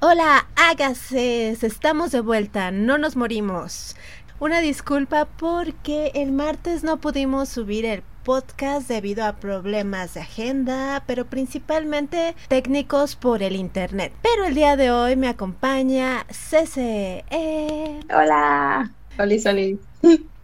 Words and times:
Hola, 0.00 0.46
hágase, 0.54 1.50
estamos 1.50 2.12
de 2.12 2.20
vuelta, 2.20 2.70
no 2.70 2.98
nos 2.98 3.16
morimos. 3.16 3.96
Una 4.38 4.60
disculpa 4.60 5.24
porque 5.24 6.12
el 6.14 6.30
martes 6.30 6.84
no 6.84 6.98
pudimos 6.98 7.48
subir 7.48 7.84
el 7.84 8.04
podcast 8.22 8.88
debido 8.88 9.24
a 9.24 9.32
problemas 9.32 10.14
de 10.14 10.20
agenda, 10.20 11.02
pero 11.08 11.24
principalmente 11.24 12.36
técnicos 12.46 13.16
por 13.16 13.42
el 13.42 13.56
internet. 13.56 14.12
Pero 14.22 14.44
el 14.44 14.54
día 14.54 14.76
de 14.76 14.92
hoy 14.92 15.16
me 15.16 15.26
acompaña 15.26 16.24
Cece. 16.30 17.24
Eh. 17.30 17.98
Hola. 18.14 18.92
Hola, 19.18 19.38
Solís. 19.40 19.80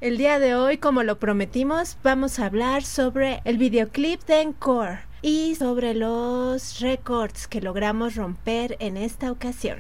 El 0.00 0.18
día 0.18 0.40
de 0.40 0.56
hoy, 0.56 0.78
como 0.78 1.04
lo 1.04 1.20
prometimos, 1.20 1.96
vamos 2.02 2.40
a 2.40 2.46
hablar 2.46 2.82
sobre 2.82 3.40
el 3.44 3.58
videoclip 3.58 4.20
de 4.24 4.40
Encore 4.40 5.13
y 5.24 5.54
sobre 5.54 5.94
los 5.94 6.80
récords 6.80 7.46
que 7.48 7.62
logramos 7.62 8.14
romper 8.14 8.76
en 8.78 8.98
esta 8.98 9.32
ocasión. 9.32 9.78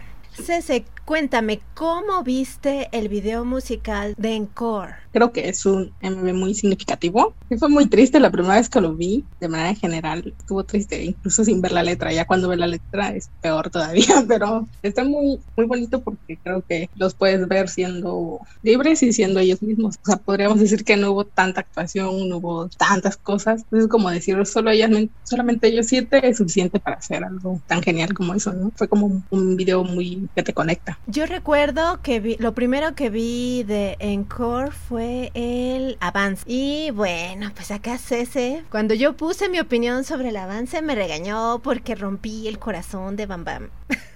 Cuéntame, 1.04 1.60
¿cómo 1.74 2.22
viste 2.22 2.88
el 2.92 3.08
video 3.08 3.44
musical 3.44 4.14
de 4.16 4.36
Encore? 4.36 4.94
Creo 5.12 5.32
que 5.32 5.48
es 5.48 5.64
un 5.66 5.92
MV 6.02 6.34
muy 6.34 6.54
significativo. 6.54 7.34
Fue 7.58 7.68
muy 7.68 7.86
triste 7.86 8.18
la 8.18 8.30
primera 8.30 8.56
vez 8.56 8.68
que 8.68 8.80
lo 8.80 8.94
vi, 8.94 9.24
de 9.38 9.48
manera 9.48 9.74
general. 9.74 10.34
Estuvo 10.38 10.64
triste, 10.64 11.04
incluso 11.04 11.44
sin 11.44 11.60
ver 11.60 11.72
la 11.72 11.82
letra. 11.82 12.12
Ya 12.12 12.26
cuando 12.26 12.48
ve 12.48 12.56
la 12.56 12.66
letra 12.66 13.10
es 13.10 13.30
peor 13.40 13.70
todavía, 13.70 14.24
pero 14.28 14.66
está 14.82 15.04
muy, 15.04 15.38
muy 15.56 15.66
bonito 15.66 16.02
porque 16.02 16.38
creo 16.42 16.62
que 16.66 16.88
los 16.96 17.14
puedes 17.14 17.46
ver 17.46 17.68
siendo 17.68 18.40
libres 18.62 19.02
y 19.02 19.12
siendo 19.12 19.38
ellos 19.40 19.62
mismos. 19.62 19.96
O 20.02 20.06
sea, 20.06 20.16
podríamos 20.16 20.58
decir 20.58 20.84
que 20.84 20.96
no 20.96 21.12
hubo 21.12 21.24
tanta 21.24 21.60
actuación, 21.60 22.28
no 22.28 22.38
hubo 22.38 22.68
tantas 22.68 23.16
cosas. 23.16 23.64
Es 23.70 23.86
como 23.86 24.10
decir, 24.10 24.44
solo 24.46 24.70
ellas, 24.70 24.90
solamente 25.22 25.68
ellos 25.68 25.86
siete 25.86 26.28
es 26.28 26.38
suficiente 26.38 26.80
para 26.80 26.96
hacer 26.96 27.22
algo 27.22 27.60
tan 27.68 27.82
genial 27.82 28.14
como 28.14 28.34
eso, 28.34 28.52
¿no? 28.52 28.72
Fue 28.74 28.88
como 28.88 29.22
un 29.30 29.56
video 29.56 29.84
muy 29.84 30.28
que 30.34 30.42
te 30.42 30.52
conecta. 30.52 30.93
Yo 31.06 31.26
recuerdo 31.26 32.00
que 32.02 32.36
lo 32.38 32.54
primero 32.54 32.94
que 32.94 33.10
vi 33.10 33.62
de 33.64 33.96
Encore 34.00 34.70
fue 34.70 35.30
el 35.34 35.96
avance. 36.00 36.44
Y 36.46 36.90
bueno, 36.92 37.52
pues 37.54 37.70
acá 37.70 37.98
Cese, 37.98 38.64
cuando 38.70 38.94
yo 38.94 39.16
puse 39.16 39.48
mi 39.48 39.60
opinión 39.60 40.04
sobre 40.04 40.30
el 40.30 40.36
avance, 40.36 40.80
me 40.82 40.94
regañó 40.94 41.60
porque 41.62 41.94
rompí 41.94 42.48
el 42.48 42.58
corazón 42.58 43.16
de 43.16 43.26
Bam 43.26 43.44
Bam. 43.44 43.70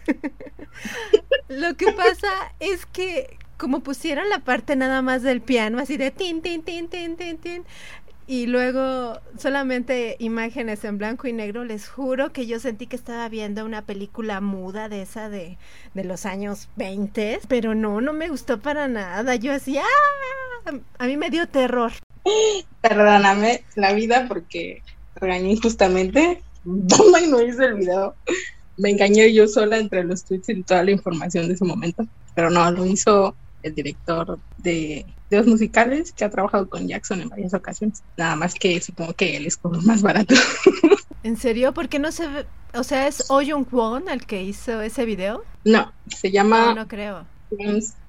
lo 1.48 1.76
que 1.76 1.92
pasa 1.92 2.28
es 2.60 2.86
que 2.86 3.38
como 3.58 3.80
pusieron 3.80 4.28
la 4.30 4.38
parte 4.38 4.76
nada 4.76 5.02
más 5.02 5.22
del 5.22 5.42
piano, 5.42 5.80
así 5.80 5.96
de 5.96 6.10
tin, 6.10 6.40
tin, 6.40 6.62
tin, 6.62 6.88
tin, 6.88 7.16
tin, 7.16 7.38
tin, 7.38 7.64
y 8.28 8.44
luego 8.46 9.18
solamente 9.38 10.16
imágenes 10.18 10.84
en 10.84 10.98
blanco 10.98 11.26
y 11.26 11.32
negro, 11.32 11.64
les 11.64 11.88
juro 11.88 12.30
que 12.30 12.46
yo 12.46 12.60
sentí 12.60 12.86
que 12.86 12.94
estaba 12.94 13.26
viendo 13.30 13.64
una 13.64 13.86
película 13.86 14.42
muda 14.42 14.90
de 14.90 15.00
esa 15.00 15.30
de, 15.30 15.56
de 15.94 16.04
los 16.04 16.26
años 16.26 16.68
20, 16.76 17.40
pero 17.48 17.74
no, 17.74 18.02
no 18.02 18.12
me 18.12 18.28
gustó 18.28 18.60
para 18.60 18.86
nada. 18.86 19.34
Yo 19.36 19.54
así, 19.54 19.78
¡ah! 19.78 20.72
A 20.98 21.06
mí 21.06 21.16
me 21.16 21.30
dio 21.30 21.48
terror. 21.48 21.90
Perdóname 22.82 23.64
la 23.76 23.94
vida 23.94 24.26
porque 24.28 24.82
regañé 25.16 25.52
injustamente. 25.52 26.42
no 26.64 27.42
hice 27.42 27.64
el 27.64 27.74
video. 27.76 28.14
Me 28.76 28.90
engañé 28.90 29.32
yo 29.32 29.48
sola 29.48 29.78
entre 29.78 30.04
los 30.04 30.24
tweets 30.24 30.50
y 30.50 30.62
toda 30.64 30.84
la 30.84 30.90
información 30.90 31.48
de 31.48 31.54
ese 31.54 31.64
momento. 31.64 32.06
Pero 32.34 32.50
no, 32.50 32.70
lo 32.72 32.84
hizo 32.84 33.34
el 33.62 33.74
director 33.74 34.38
de 34.58 35.06
los 35.30 35.46
musicales 35.46 36.12
que 36.12 36.24
ha 36.24 36.30
trabajado 36.30 36.68
con 36.68 36.88
Jackson 36.88 37.20
en 37.20 37.28
varias 37.28 37.54
ocasiones. 37.54 38.02
Nada 38.16 38.36
más 38.36 38.54
que 38.54 38.80
supongo 38.80 39.14
que 39.14 39.36
él 39.36 39.46
es 39.46 39.56
como 39.56 39.80
más 39.82 40.02
barato. 40.02 40.34
¿En 41.22 41.36
serio? 41.36 41.74
Porque 41.74 41.98
no 41.98 42.12
se 42.12 42.26
ve, 42.28 42.46
o 42.74 42.84
sea, 42.84 43.06
es 43.06 43.24
Oh 43.28 43.42
Jung 43.44 43.66
Kwon 43.66 44.08
el 44.08 44.24
que 44.26 44.42
hizo 44.42 44.80
ese 44.80 45.04
video? 45.04 45.44
No, 45.64 45.92
se 46.06 46.30
llama 46.30 46.66
No, 46.66 46.74
no 46.74 46.88
creo. 46.88 47.26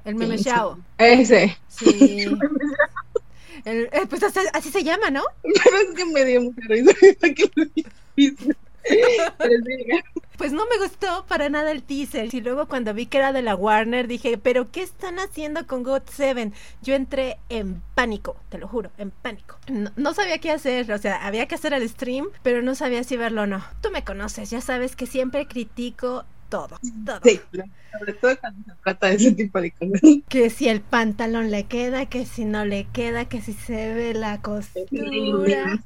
el 0.05 0.15
meme 0.15 0.37
Shao. 0.37 0.77
Ese. 0.97 1.57
Sí. 1.67 2.25
el, 3.65 3.89
eh, 3.91 4.01
pues 4.09 4.23
así, 4.23 4.69
se 4.69 4.83
llama, 4.83 5.09
¿no? 5.09 5.23
Pero 5.43 5.77
es 5.77 5.95
que 5.95 6.05
me 6.05 6.25
dio 6.25 6.41
mucha 6.41 6.61
risa 6.67 6.93
que 7.33 7.51
lo 7.55 7.65
pues 10.39 10.53
no 10.53 10.65
me 10.67 10.77
gustó 10.77 11.25
para 11.27 11.49
nada 11.49 11.69
el 11.69 11.83
teaser. 11.83 12.33
Y 12.33 12.39
luego 12.39 12.65
cuando 12.69 12.93
vi 12.93 13.07
que 13.07 13.17
era 13.17 13.33
de 13.33 13.41
la 13.41 13.55
Warner 13.55 14.07
dije, 14.07 14.37
pero 14.37 14.71
¿qué 14.71 14.81
están 14.81 15.19
haciendo 15.19 15.67
con 15.67 15.83
God 15.83 16.03
7? 16.09 16.53
Yo 16.81 16.95
entré 16.95 17.37
en 17.49 17.83
pánico, 17.93 18.37
te 18.47 18.57
lo 18.57 18.69
juro, 18.69 18.89
en 18.97 19.11
pánico. 19.11 19.57
No, 19.67 19.91
no, 19.97 20.13
sabía 20.13 20.37
qué 20.37 20.51
hacer, 20.51 20.89
o 20.93 20.97
sea, 20.97 21.27
había 21.27 21.45
que 21.45 21.55
hacer 21.55 21.73
el 21.73 21.87
stream, 21.89 22.29
pero 22.41 22.61
no 22.61 22.73
sabía 22.73 23.03
si 23.03 23.17
verlo 23.17 23.41
o 23.41 23.47
no. 23.47 23.61
Tú 23.81 23.91
me 23.91 24.05
conoces, 24.05 24.49
ya 24.49 24.61
sabes 24.61 24.95
que 24.95 25.07
siempre 25.07 25.45
critico 25.45 26.23
todo, 26.49 26.79
todo. 27.05 27.19
Sí, 27.23 27.39
sobre 27.97 28.13
todo 28.13 28.37
cuando 28.39 28.63
se 28.65 28.81
trata 28.83 29.07
de 29.07 29.15
ese 29.15 29.31
tipo 29.31 29.61
de 29.61 29.71
cosas. 29.71 30.01
Que 30.29 30.49
si 30.49 30.67
el 30.67 30.81
pantalón 30.81 31.51
le 31.51 31.63
queda, 31.65 32.05
que 32.07 32.25
si 32.25 32.45
no 32.45 32.65
le 32.65 32.85
queda, 32.91 33.25
que 33.25 33.41
si 33.41 33.53
se 33.53 33.93
ve 33.93 34.13
la 34.13 34.41
costura, 34.41 35.83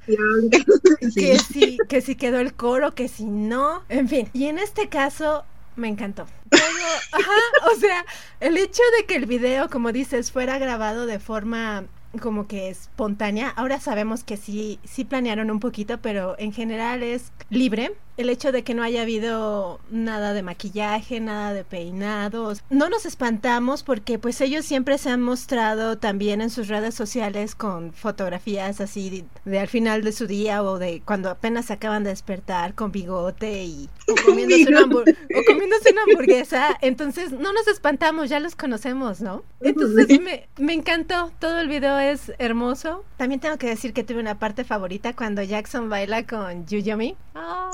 que 1.16 1.40
si, 1.40 1.78
que 1.88 2.02
si 2.02 2.16
quedó 2.16 2.40
el 2.40 2.54
coro, 2.54 2.94
que 2.96 3.08
si 3.08 3.26
no, 3.26 3.84
en 3.90 4.10
fin. 4.10 4.30
Y 4.34 4.46
en 4.46 4.60
este 4.60 4.90
caso 4.90 5.44
me 5.76 5.88
encantó. 5.88 6.26
ajá, 7.12 7.72
o 7.72 7.80
sea, 7.80 8.06
el 8.40 8.58
hecho 8.58 8.82
de 8.98 9.06
que 9.06 9.16
el 9.16 9.26
video, 9.26 9.70
como 9.70 9.92
dices, 9.92 10.32
fuera 10.32 10.58
grabado 10.60 11.06
de 11.06 11.20
forma 11.20 11.86
como 12.20 12.48
que 12.48 12.70
espontánea. 12.70 13.50
Ahora 13.50 13.80
sabemos 13.80 14.24
que 14.24 14.38
sí, 14.38 14.80
sí 14.84 15.04
planearon 15.04 15.50
un 15.50 15.60
poquito, 15.60 16.00
pero 16.00 16.36
en 16.38 16.54
general 16.54 17.02
es 17.04 17.32
libre 17.50 17.94
el 18.18 18.30
hecho 18.30 18.52
de 18.52 18.64
que 18.64 18.74
no 18.74 18.84
haya 18.84 19.02
habido 19.02 19.80
nada 19.90 20.34
de 20.34 20.44
maquillaje, 20.44 21.20
nada 21.20 21.54
de 21.54 21.64
peinados. 21.64 22.64
No 22.70 22.90
nos 22.90 23.06
espantamos 23.06 23.84
porque 23.84 24.20
pues 24.20 24.40
ellos 24.42 24.66
siempre 24.66 24.98
se 24.98 25.10
han 25.10 25.22
mostrado 25.22 25.98
también 25.98 26.42
en 26.42 26.50
sus 26.50 26.68
redes 26.68 26.94
sociales 26.96 27.56
con 27.56 27.94
fotografías 27.94 28.82
así 28.82 29.26
de, 29.46 29.60
al 29.60 29.68
final 29.68 30.04
de 30.04 30.12
su 30.12 30.28
día 30.28 30.64
o 30.64 30.78
de 30.78 31.02
cuando 31.06 31.30
apenas 31.30 31.72
acaban 31.72 32.04
de 32.04 32.12
despertar 32.12 32.76
con 32.76 32.92
bigote 32.92 33.64
y 33.64 33.90
o 34.08 34.16
comiéndose, 34.26 34.68
una, 34.68 34.84
o 34.84 35.44
comiéndose 35.48 35.92
una 35.92 36.04
hamburguesa. 36.04 36.78
Entonces 36.82 37.32
no 37.32 37.54
nos 37.54 37.68
espantamos, 37.68 38.30
ya 38.30 38.40
los 38.40 38.56
conocemos, 38.56 39.22
¿no? 39.22 39.44
Entonces 39.62 40.20
me, 40.22 40.48
me 40.58 40.74
encantó, 40.74 41.32
todo 41.40 41.60
el 41.60 41.68
video 41.68 41.98
es 42.00 42.32
hermoso. 42.38 43.04
También 43.18 43.40
tengo 43.40 43.58
que 43.58 43.68
decir 43.68 43.94
que 43.94 44.04
tuve 44.04 44.20
una 44.20 44.38
parte 44.38 44.64
favorita 44.64 45.14
cuando 45.16 45.42
Jackson 45.42 45.90
baila 45.90 46.26
con 46.28 46.66
Yuyomi. 46.68 47.16
¡Ah! 47.36 47.72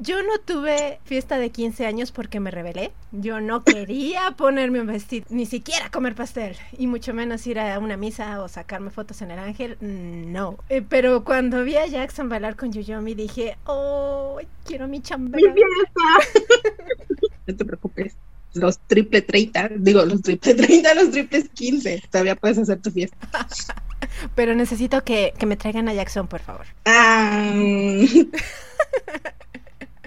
Yo 0.00 0.22
no 0.22 0.38
tuve 0.38 1.00
fiesta 1.04 1.38
de 1.38 1.50
15 1.50 1.84
años 1.84 2.12
porque 2.12 2.38
me 2.38 2.52
rebelé. 2.52 2.92
Yo 3.10 3.40
no 3.40 3.64
quería 3.64 4.30
ponerme 4.36 4.80
un 4.80 4.86
vestido, 4.86 5.26
ni 5.28 5.44
siquiera 5.44 5.90
comer 5.90 6.14
pastel, 6.14 6.56
y 6.78 6.86
mucho 6.86 7.12
menos 7.12 7.44
ir 7.48 7.58
a 7.58 7.76
una 7.80 7.96
misa 7.96 8.40
o 8.40 8.48
sacarme 8.48 8.90
fotos 8.90 9.22
en 9.22 9.32
el 9.32 9.40
ángel. 9.40 9.76
No. 9.80 10.56
Eh, 10.68 10.82
pero 10.88 11.24
cuando 11.24 11.64
vi 11.64 11.76
a 11.76 11.86
Jackson 11.86 12.28
bailar 12.28 12.54
con 12.54 12.72
Yuyomi 12.72 13.14
dije, 13.14 13.58
oh, 13.66 14.38
quiero 14.64 14.86
mi 14.86 15.00
chambera. 15.02 15.52
no 17.46 17.56
te 17.56 17.64
preocupes. 17.64 18.16
Los 18.54 18.78
triple 18.78 19.22
30, 19.22 19.70
digo, 19.78 20.04
los 20.04 20.22
triple 20.22 20.54
30, 20.54 20.94
los 20.94 21.10
triples 21.10 21.48
15. 21.48 22.04
Todavía 22.08 22.36
puedes 22.36 22.58
hacer 22.58 22.80
tu 22.80 22.92
fiesta. 22.92 23.16
Pero 24.34 24.54
necesito 24.54 25.04
que, 25.04 25.32
me 25.46 25.56
traigan 25.56 25.88
a 25.88 25.94
Jackson, 25.94 26.26
por 26.26 26.40
favor. 26.40 26.66
Ah. 26.84 27.52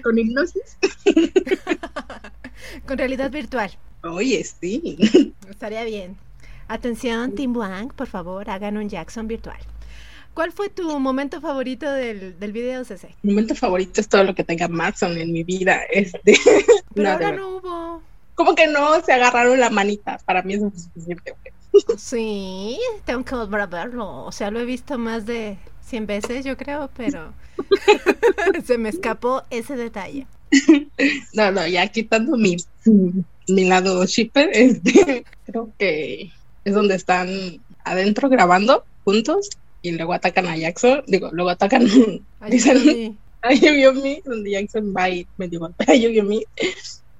¿Con 0.02 0.18
hipnosis? 0.18 0.78
Con 2.86 2.98
realidad 2.98 3.30
virtual. 3.30 3.70
Oye, 4.02 4.44
sí. 4.44 5.34
Estaría 5.48 5.84
bien. 5.84 6.16
Atención, 6.68 7.34
Team 7.34 7.56
Wang, 7.56 7.92
por 7.92 8.06
favor, 8.06 8.48
hagan 8.50 8.76
un 8.76 8.88
Jackson 8.88 9.28
virtual. 9.28 9.58
¿Cuál 10.34 10.52
fue 10.52 10.70
tu 10.70 10.98
momento 10.98 11.40
favorito 11.40 11.90
del, 11.92 12.38
del 12.38 12.52
video, 12.52 12.84
CC? 12.84 13.14
Mi 13.22 13.32
momento 13.32 13.54
favorito 13.54 14.00
es 14.00 14.08
todo 14.08 14.24
lo 14.24 14.34
que 14.34 14.44
tenga 14.44 14.66
Matson 14.66 15.18
en 15.18 15.32
mi 15.32 15.44
vida. 15.44 15.82
Este, 15.90 16.34
Pero 16.94 17.10
ahora 17.12 17.32
no 17.32 17.56
hubo. 17.56 18.02
¿Cómo 18.34 18.54
que 18.54 18.66
no? 18.66 19.00
Se 19.02 19.12
agarraron 19.12 19.60
la 19.60 19.68
manita. 19.68 20.18
Para 20.24 20.42
mí 20.42 20.54
eso 20.54 20.72
es 20.74 20.84
suficiente. 20.84 21.34
Sí, 21.96 22.78
tengo 23.04 23.24
que 23.24 23.34
volver 23.34 23.60
a 23.62 23.66
verlo. 23.66 24.24
O 24.24 24.32
sea, 24.32 24.50
lo 24.50 24.60
he 24.60 24.64
visto 24.64 24.98
más 24.98 25.26
de 25.26 25.58
100 25.86 26.06
veces, 26.06 26.44
yo 26.44 26.56
creo, 26.56 26.90
pero 26.96 27.32
se 28.64 28.78
me 28.78 28.88
escapó 28.88 29.42
ese 29.50 29.76
detalle. 29.76 30.26
No, 31.32 31.50
no, 31.50 31.66
ya 31.66 31.88
quitando 31.88 32.36
mi, 32.36 32.56
mi 33.48 33.64
lado 33.64 34.04
shipper, 34.04 34.50
este, 34.52 35.24
creo 35.46 35.72
que 35.78 36.30
es 36.64 36.74
donde 36.74 36.94
están 36.94 37.28
adentro 37.84 38.28
grabando 38.28 38.84
juntos 39.04 39.48
y 39.80 39.92
luego 39.92 40.12
atacan 40.12 40.46
a 40.46 40.56
Jackson, 40.56 41.02
digo, 41.06 41.30
luego 41.32 41.50
atacan, 41.50 41.88
dicen, 42.48 43.18
a 43.40 43.52
Yomi, 43.52 44.20
donde 44.24 44.50
Jackson 44.50 44.94
va 44.96 45.08
y 45.08 45.26
me 45.38 45.48
digo, 45.48 45.70
a 45.78 45.94
Yomi, 45.94 46.44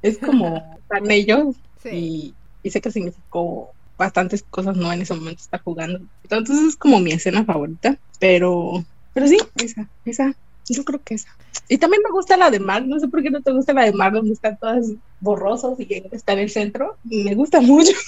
es 0.02 0.19
como 0.19 0.76
están 0.78 1.10
ellos 1.10 1.56
y, 1.90 2.34
y 2.62 2.70
sé 2.70 2.81
que 2.81 2.90
significó 2.90 3.72
bastantes 4.02 4.44
cosas 4.50 4.76
no 4.76 4.93
en 4.93 5.02
ese 5.02 5.14
momento 5.14 5.40
está 5.43 5.58
jugando. 5.58 6.00
Entonces 6.25 6.58
es 6.69 6.76
como 6.76 6.99
mi 7.00 7.12
escena 7.12 7.44
favorita, 7.44 7.96
pero 8.19 8.84
pero 9.14 9.28
sí, 9.28 9.38
esa, 9.56 9.88
esa. 10.04 10.34
Yo 10.72 10.84
creo 10.84 11.00
que 11.02 11.14
esa. 11.14 11.28
Y 11.69 11.78
también 11.78 12.02
me 12.04 12.10
gusta 12.10 12.36
la 12.36 12.50
de 12.50 12.60
Mark, 12.60 12.86
no 12.86 12.98
sé 12.98 13.08
por 13.08 13.22
qué 13.22 13.30
no 13.30 13.40
te 13.40 13.52
gusta 13.52 13.72
la 13.72 13.84
de 13.84 13.92
Mark, 13.92 14.14
donde 14.14 14.32
están 14.32 14.58
todas 14.58 14.92
borrosos 15.20 15.78
y 15.78 16.02
está 16.10 16.32
en 16.32 16.40
el 16.40 16.50
centro. 16.50 16.96
Me 17.04 17.34
gusta 17.34 17.60
mucho. 17.60 17.92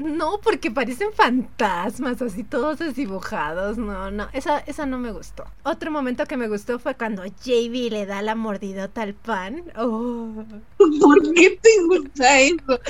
No, 0.00 0.38
porque 0.42 0.70
parecen 0.70 1.12
fantasmas, 1.12 2.22
así 2.22 2.44
todos 2.44 2.78
desdibujados. 2.78 3.76
No, 3.76 4.10
no, 4.10 4.28
esa, 4.32 4.58
esa 4.60 4.86
no 4.86 4.98
me 4.98 5.10
gustó. 5.10 5.44
Otro 5.64 5.90
momento 5.90 6.26
que 6.26 6.36
me 6.36 6.48
gustó 6.48 6.78
fue 6.78 6.94
cuando 6.94 7.24
JB 7.24 7.90
le 7.90 8.06
da 8.06 8.22
la 8.22 8.34
mordidota 8.34 9.02
al 9.02 9.14
pan. 9.14 9.64
Oh. 9.76 10.44
¿Por 10.76 11.34
qué 11.34 11.58
te 11.60 11.70
gusta 11.88 12.40
eso? 12.40 12.80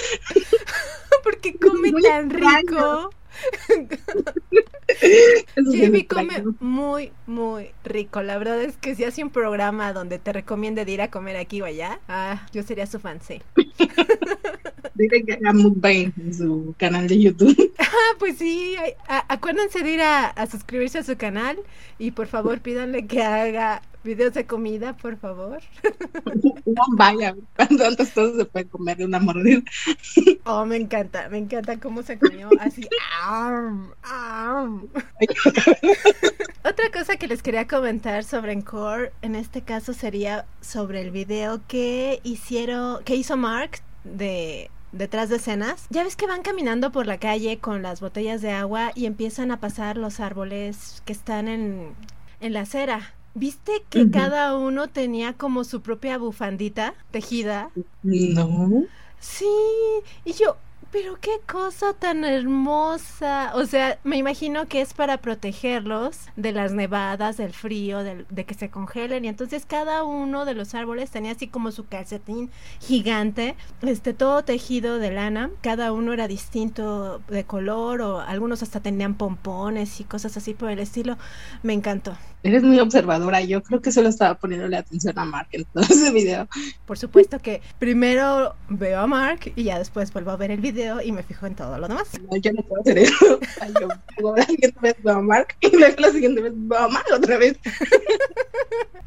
porque 1.25 1.56
come 1.56 1.92
tan 2.02 2.31
rico. 2.31 3.10
Jamie 5.56 6.06
come 6.06 6.44
muy, 6.60 7.12
muy 7.26 7.70
rico. 7.84 8.22
La 8.22 8.38
verdad 8.38 8.62
es 8.62 8.76
que 8.76 8.94
si 8.94 9.04
hace 9.04 9.22
un 9.22 9.31
programa 9.31 9.92
donde 9.92 10.19
te 10.19 10.32
recomiende 10.32 10.84
de 10.84 10.92
ir 10.92 11.02
a 11.02 11.10
comer 11.10 11.36
aquí 11.36 11.60
o 11.60 11.64
allá, 11.64 12.00
ah, 12.08 12.46
yo 12.52 12.62
sería 12.62 12.86
su 12.86 13.00
fan, 13.00 13.20
sí. 13.20 13.42
Dile 14.94 15.25
que 15.25 15.32
haga 15.32 15.52
mukbang 15.52 16.12
en 16.16 16.34
su 16.34 16.75
canal 16.78 17.08
de 17.08 17.20
YouTube. 17.20 17.72
Ah, 17.96 18.16
pues 18.19 18.38
sí. 18.38 18.75
acuérdense 19.06 19.84
de 19.84 19.92
ir 19.92 20.00
a, 20.00 20.34
suscribirse 20.50 20.98
a 20.98 21.04
su 21.04 21.16
canal 21.16 21.56
y 21.96 22.10
por 22.10 22.26
favor 22.26 22.60
pídanle 22.60 23.06
que 23.06 23.22
haga 23.22 23.82
videos 24.04 24.34
de 24.34 24.46
comida, 24.46 24.96
por 24.96 25.16
favor. 25.16 25.60
No 26.66 26.82
vaya, 26.96 27.36
¿cuántas 27.56 27.96
cosas 27.96 28.36
se 28.36 28.44
puede 28.46 28.66
comer 28.66 28.96
de 28.96 29.04
una 29.04 29.20
mordida? 29.20 29.62
Oh, 30.44 30.66
me 30.66 30.76
encanta, 30.76 31.28
me 31.30 31.38
encanta 31.38 31.78
cómo 31.78 32.02
se 32.02 32.18
comió 32.18 32.50
así. 32.60 32.82
Otra 36.64 36.90
cosa 36.92 37.16
que 37.16 37.28
les 37.28 37.42
quería 37.42 37.66
comentar 37.66 38.24
sobre 38.24 38.52
Encore, 38.52 39.12
en 39.22 39.36
este 39.36 39.62
caso 39.62 39.94
sería 39.94 40.46
sobre 40.60 41.00
el 41.00 41.10
video 41.10 41.60
que 41.66 42.20
hicieron, 42.24 43.02
que 43.04 43.16
hizo 43.16 43.36
Mark 43.36 43.80
de 44.04 44.70
detrás 44.92 45.28
de 45.28 45.36
escenas. 45.36 45.86
Ya 45.90 46.04
ves 46.04 46.16
que 46.16 46.26
van 46.26 46.42
caminando 46.42 46.92
por 46.92 47.06
la 47.06 47.18
calle 47.18 47.58
con 47.58 47.82
las 47.82 48.00
botellas 48.00 48.42
de 48.42 48.52
agua 48.52 48.92
y 48.94 49.06
empiezan 49.06 49.50
a 49.50 49.60
pasar 49.60 49.96
los 49.96 50.20
árboles 50.20 51.02
que 51.04 51.12
están 51.12 51.48
en, 51.48 51.94
en 52.40 52.52
la 52.52 52.60
acera. 52.60 53.14
¿Viste 53.34 53.84
que 53.90 54.10
cada 54.10 54.56
uno 54.56 54.88
tenía 54.88 55.32
como 55.34 55.64
su 55.64 55.82
propia 55.82 56.19
bufandita 56.19 56.94
tejida? 57.10 57.70
No. 58.02 58.84
Sí, 59.19 59.46
y 60.25 60.32
yo, 60.34 60.56
pero 60.92 61.19
qué 61.20 61.40
cosa 61.50 61.92
tan 61.94 62.25
hermosa. 62.25 63.50
O 63.56 63.64
sea, 63.66 63.98
me 64.04 64.16
imagino 64.16 64.69
que 64.69 64.81
es 64.81 64.94
para 64.94 65.19
protegerlos 65.19 66.28
de 66.36 66.52
las 66.52 66.72
nevadas, 66.72 67.36
del 67.36 67.52
frío, 67.52 68.04
de 68.04 68.44
que 68.44 68.54
se 68.54 68.70
congelen. 68.70 69.25
Y 69.25 69.28
entonces 69.28 69.66
cada 69.66 70.04
uno 70.04 70.44
de 70.44 70.54
los 70.54 70.75
árboles 70.76 71.10
tenía 71.10 71.32
así 71.32 71.48
como 71.48 71.72
su 71.72 71.86
calcetín 71.88 72.50
gigante, 72.81 73.56
este 73.82 74.14
todo 74.14 74.44
tejido 74.44 74.98
de 75.00 75.10
lana. 75.10 75.50
Cada 75.62 75.92
uno 75.92 76.12
era 76.12 76.28
distinto 76.28 77.19
de 77.26 77.44
color 77.44 78.00
o 78.02 78.20
algunos 78.20 78.62
hasta 78.62 78.81
tenían 78.81 79.16
pompones 79.16 80.00
y 80.00 80.04
cosas 80.04 80.36
así 80.36 80.54
por 80.54 80.70
el 80.70 80.78
estilo. 80.78 81.19
Me 81.64 81.72
encantó. 81.72 82.16
Eres 82.44 82.62
muy 82.62 82.79
observadora. 82.79 83.41
Yo 83.41 83.62
creo 83.62 83.81
que 83.81 83.91
solo 83.91 84.11
estaba 84.11 84.35
poniéndole 84.35 84.76
atención 84.76 85.19
a 85.19 85.25
Mark 85.25 85.49
en 85.52 85.64
todo 85.64 85.82
ese 85.82 86.12
video. 86.12 86.46
Por 86.85 86.99
supuesto 86.99 87.38
que 87.38 87.62
primero 87.79 88.55
veo 88.69 89.00
a 89.00 89.06
Mark 89.06 89.50
y 89.56 89.64
ya 89.64 89.79
después 89.79 90.12
vuelvo 90.12 90.31
a 90.31 90.37
ver 90.37 90.50
el 90.50 90.61
video 90.61 91.00
y 91.00 91.11
me 91.11 91.23
fijo 91.23 91.46
en 91.46 91.55
todo 91.55 91.79
lo 91.79 91.88
demás. 91.88 92.08
No, 92.31 92.37
yo 92.37 92.52
no 92.52 92.62
puedo 92.62 92.82
hacer 92.82 92.99
eso. 92.99 93.41
yo 94.20 94.37
la 94.37 94.44
siguiente 94.44 94.79
vez 94.82 94.94
veo 95.02 95.14
a 95.14 95.23
Mark 95.23 95.56
y 95.61 95.75
luego 95.75 95.96
la 95.99 96.11
siguiente 96.11 96.43
vez 96.43 96.52
veo 96.55 96.79
a 96.79 96.88
Mark 96.88 97.06
otra 97.17 97.38
vez. 97.38 97.58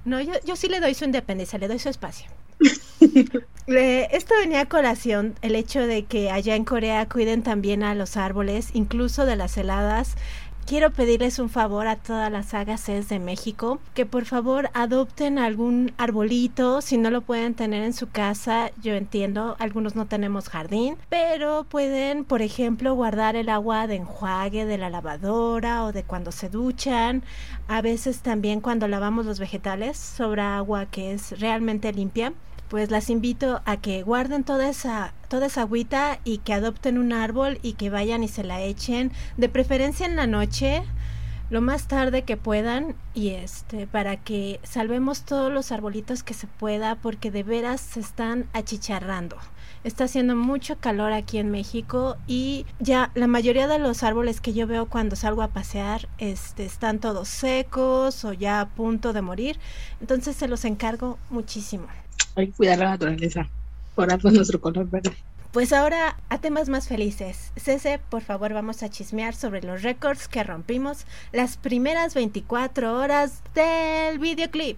No, 0.05 0.21
yo, 0.21 0.31
yo 0.45 0.55
sí 0.55 0.69
le 0.69 0.79
doy 0.79 0.93
su 0.93 1.03
independencia, 1.03 1.59
le 1.59 1.67
doy 1.67 1.79
su 1.79 1.89
espacio. 1.89 2.29
esto 3.67 4.33
venía 4.39 4.61
a 4.61 4.65
colación 4.65 5.35
el 5.41 5.55
hecho 5.55 5.85
de 5.85 6.05
que 6.05 6.31
allá 6.31 6.55
en 6.55 6.63
Corea 6.63 7.07
cuiden 7.07 7.43
también 7.43 7.83
a 7.83 7.93
los 7.93 8.15
árboles, 8.15 8.69
incluso 8.73 9.25
de 9.25 9.35
las 9.35 9.57
heladas 9.57 10.15
quiero 10.67 10.91
pedirles 10.91 11.39
un 11.39 11.49
favor 11.49 11.87
a 11.87 11.95
todas 11.95 12.29
las 12.29 12.53
agaces 12.53 13.07
de 13.07 13.19
México, 13.19 13.79
que 13.93 14.05
por 14.05 14.25
favor 14.25 14.69
adopten 14.73 15.39
algún 15.39 15.93
arbolito, 15.97 16.81
si 16.81 16.97
no 16.97 17.09
lo 17.09 17.21
pueden 17.21 17.53
tener 17.53 17.83
en 17.83 17.93
su 17.93 18.09
casa, 18.09 18.71
yo 18.83 18.93
entiendo, 18.95 19.55
algunos 19.59 19.95
no 19.95 20.07
tenemos 20.07 20.49
jardín, 20.49 20.97
pero 21.07 21.63
pueden, 21.63 22.25
por 22.25 22.41
ejemplo, 22.41 22.93
guardar 22.95 23.37
el 23.37 23.47
agua 23.47 23.87
de 23.87 23.95
enjuague 23.95 24.65
de 24.65 24.77
la 24.77 24.89
lavadora 24.89 25.85
o 25.85 25.93
de 25.93 26.03
cuando 26.03 26.33
se 26.33 26.49
duchan, 26.49 27.23
a 27.69 27.81
veces 27.81 28.19
también 28.19 28.59
cuando 28.59 28.89
lavamos 28.89 29.25
los 29.25 29.39
vegetales, 29.39 29.97
sobra 29.97 30.57
agua 30.57 30.85
que 30.85 31.13
es 31.13 31.39
realmente 31.39 31.93
limpia 31.93 32.33
pues 32.69 32.91
las 32.91 33.09
invito 33.09 33.61
a 33.65 33.77
que 33.77 34.03
guarden 34.03 34.43
toda 34.43 34.69
esa 34.69 35.13
toda 35.29 35.47
esa 35.47 35.61
agüita 35.61 36.19
y 36.23 36.39
que 36.39 36.53
adopten 36.53 36.97
un 36.97 37.13
árbol 37.13 37.59
y 37.61 37.73
que 37.73 37.89
vayan 37.89 38.23
y 38.23 38.27
se 38.27 38.43
la 38.43 38.61
echen, 38.61 39.11
de 39.37 39.49
preferencia 39.49 40.05
en 40.05 40.15
la 40.15 40.27
noche, 40.27 40.83
lo 41.49 41.61
más 41.61 41.87
tarde 41.87 42.23
que 42.23 42.37
puedan 42.37 42.95
y 43.13 43.29
este 43.29 43.87
para 43.87 44.17
que 44.17 44.59
salvemos 44.63 45.23
todos 45.23 45.51
los 45.51 45.71
arbolitos 45.71 46.23
que 46.23 46.33
se 46.33 46.47
pueda 46.47 46.95
porque 46.95 47.31
de 47.31 47.43
veras 47.43 47.81
se 47.81 47.99
están 47.99 48.47
achicharrando. 48.53 49.37
Está 49.83 50.05
haciendo 50.05 50.35
mucho 50.35 50.77
calor 50.77 51.13
aquí 51.13 51.37
en 51.37 51.49
México 51.49 52.17
y 52.27 52.65
ya 52.79 53.11
la 53.13 53.27
mayoría 53.27 53.67
de 53.67 53.79
los 53.79 54.03
árboles 54.03 54.41
que 54.41 54.53
yo 54.53 54.67
veo 54.67 54.87
cuando 54.87 55.15
salgo 55.15 55.41
a 55.41 55.49
pasear 55.49 56.09
este, 56.17 56.65
están 56.65 56.99
todos 56.99 57.29
secos 57.29 58.25
o 58.25 58.33
ya 58.33 58.59
a 58.59 58.67
punto 58.67 59.13
de 59.13 59.21
morir. 59.21 59.59
Entonces 60.01 60.35
se 60.35 60.49
los 60.49 60.65
encargo 60.65 61.17
muchísimo. 61.29 61.87
Hay 62.37 62.47
que 62.47 62.53
cuidar 62.53 62.77
la 62.77 62.91
naturaleza. 62.91 63.49
Por 63.95 64.11
algo 64.11 64.29
nuestro 64.29 64.61
color 64.61 64.87
verde. 64.87 65.11
Pues 65.51 65.73
ahora 65.73 66.17
a 66.29 66.37
temas 66.37 66.69
más 66.69 66.87
felices. 66.87 67.51
Cese, 67.55 67.99
por 68.09 68.21
favor, 68.21 68.53
vamos 68.53 68.83
a 68.83 68.89
chismear 68.89 69.33
sobre 69.33 69.63
los 69.63 69.81
récords 69.81 70.27
que 70.27 70.43
rompimos 70.43 71.05
las 71.31 71.57
primeras 71.57 72.13
24 72.13 72.95
horas 72.95 73.41
del 73.55 74.19
videoclip. 74.19 74.77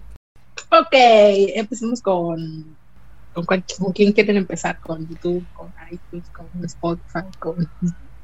Ok, 0.70 0.88
empecemos 0.92 2.00
con. 2.00 2.76
¿Con, 3.34 3.44
con 3.44 3.92
quién 3.92 4.12
quieren 4.12 4.38
empezar? 4.38 4.80
¿Con 4.80 5.06
YouTube? 5.06 5.44
¿Con 5.52 5.70
iTunes? 5.90 6.30
¿Con 6.30 6.46
Spotify? 6.64 7.20
Con, 7.38 7.68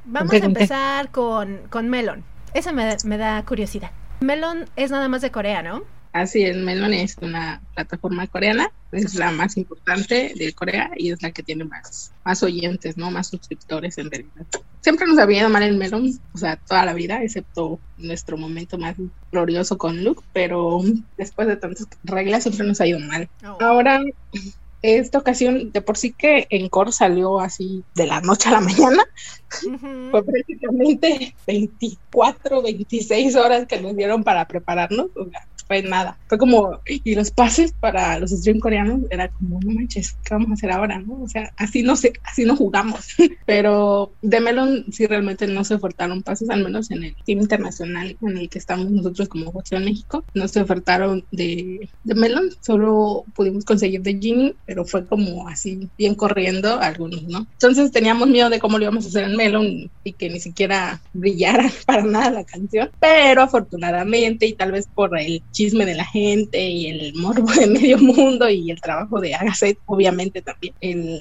vamos 0.06 0.33
a 0.33 0.37
empezar 0.37 1.11
con, 1.11 1.61
con 1.69 1.91
Melon. 1.91 2.25
Esa 2.55 2.73
me, 2.73 2.97
me 3.05 3.19
da 3.19 3.44
curiosidad. 3.44 3.91
Melon 4.21 4.65
es 4.77 4.91
nada 4.91 5.09
más 5.09 5.21
de 5.21 5.31
Corea, 5.31 5.62
¿no? 5.62 5.83
Así 6.16 6.43
es, 6.45 6.57
Melon 6.57 6.95
es 6.95 7.19
una 7.21 7.61
plataforma 7.75 8.26
coreana, 8.26 8.71
es 8.93 9.14
la 9.14 9.31
más 9.31 9.57
importante 9.57 10.33
de 10.37 10.52
Corea 10.52 10.90
y 10.97 11.11
es 11.11 11.23
la 11.23 11.31
que 11.33 11.43
tiene 11.43 11.64
más, 11.64 12.12
más 12.25 12.43
oyentes, 12.43 12.97
¿no? 12.97 13.11
Más 13.11 13.28
suscriptores 13.28 13.99
en 13.99 14.11
realidad. 14.11 14.47
Siempre 14.81 15.07
nos 15.07 15.19
había 15.19 15.40
ido 15.40 15.49
mal 15.49 15.62
el 15.62 15.76
Melon, 15.76 16.19
o 16.33 16.38
sea, 16.38 16.57
toda 16.57 16.85
la 16.85 16.95
vida, 16.95 17.23
excepto 17.23 17.81
nuestro 17.99 18.37
momento 18.37 18.78
más 18.78 18.95
glorioso 19.33 19.76
con 19.78 20.05
Luke, 20.05 20.23
pero 20.33 20.81
después 21.16 21.49
de 21.49 21.57
tantas 21.57 21.87
reglas 22.05 22.45
siempre 22.45 22.66
nos 22.66 22.81
ha 22.81 22.87
ido 22.87 23.00
mal. 23.00 23.28
Oh. 23.45 23.59
Ahora 23.61 24.02
esta 24.83 25.19
ocasión, 25.19 25.73
de 25.73 25.81
por 25.81 25.97
sí 25.97 26.12
que 26.12 26.47
en 26.50 26.69
Core 26.69 26.93
salió 26.93 27.40
así 27.40 27.83
de 27.95 28.07
la 28.07 28.21
noche 28.21 28.49
a 28.49 28.52
la 28.52 28.61
mañana, 28.61 29.02
fue 30.11 30.25
prácticamente 30.25 31.35
24, 31.47 32.62
26 32.62 33.37
horas 33.37 33.67
que 33.67 33.81
nos 33.81 33.97
dieron 33.97 34.25
para 34.25 34.47
prepararnos. 34.47 35.09
O 35.17 35.29
sea, 35.29 35.47
fue 35.67 35.83
nada. 35.83 36.19
Fue 36.29 36.38
como, 36.38 36.81
y 36.87 37.15
los 37.15 37.31
pases 37.31 37.73
para 37.73 38.19
los 38.19 38.31
stream 38.31 38.61
coreanos 38.61 39.00
era 39.11 39.29
como, 39.29 39.61
no 39.61 39.73
manches, 39.73 40.17
¿qué 40.25 40.35
vamos 40.35 40.50
a 40.50 40.55
hacer 40.55 40.71
ahora? 40.71 40.99
¿no? 40.99 41.23
O 41.23 41.29
sea, 41.29 41.53
así 41.57 41.83
no 41.83 41.97
sé, 41.97 42.12
así 42.25 42.45
no 42.45 42.57
jugamos. 42.57 43.07
Pero 43.47 44.12
de 44.23 44.41
Melon 44.41 44.87
sí 44.93 45.07
realmente 45.07 45.47
no 45.47 45.65
se 45.65 45.75
ofertaron 45.75 46.23
pases, 46.23 46.50
al 46.50 46.62
menos 46.62 46.91
en 46.91 47.05
el 47.05 47.17
team 47.25 47.41
internacional 47.41 48.17
en 48.21 48.38
el 48.38 48.49
que 48.49 48.59
estamos 48.59 48.91
nosotros 48.91 49.29
como 49.29 49.53
en 49.71 49.85
México. 49.85 50.25
No 50.35 50.49
se 50.49 50.61
ofertaron 50.61 51.25
de, 51.33 51.88
de 52.05 52.15
Melon, 52.15 52.50
solo 52.61 53.25
pudimos 53.35 53.65
conseguir 53.65 54.03
de 54.03 54.19
Jimmy, 54.19 54.55
pero 54.67 54.85
fue 54.85 55.07
como 55.07 55.49
así, 55.49 55.88
bien 55.99 56.15
corriendo 56.15 56.81
algunos, 56.81 57.23
¿no? 57.25 57.47
Entonces 57.53 57.91
teníamos 57.91 58.29
miedo 58.29 58.50
de 58.50 58.61
cómo 58.61 58.79
lo 58.79 58.85
íbamos 58.85 59.05
a 59.05 59.09
hacer 59.09 59.25
en 59.25 59.36
Melon 59.37 59.90
y 60.05 60.12
que 60.12 60.28
ni 60.28 60.40
siquiera 60.40 61.00
brillara 61.12 61.71
para 61.87 62.02
nada 62.02 62.31
la 62.31 62.45
canción. 62.45 62.90
Pero 63.00 63.43
afortunadamente, 63.43 64.47
y 64.47 64.55
tal 64.55 64.73
vez 64.73 64.88
por 64.95 65.19
el 65.19 65.43
chisme 65.52 65.87
de 65.87 65.95
la 65.95 66.05
gente 66.05 66.69
y 66.69 66.87
el 66.88 67.14
morbo 67.14 67.52
de 67.52 67.66
medio 67.66 67.99
mundo 67.99 68.49
y 68.49 68.71
el 68.71 68.81
trabajo 68.81 69.21
de 69.21 69.35
Agasset, 69.35 69.78
obviamente 69.87 70.43
también. 70.43 70.75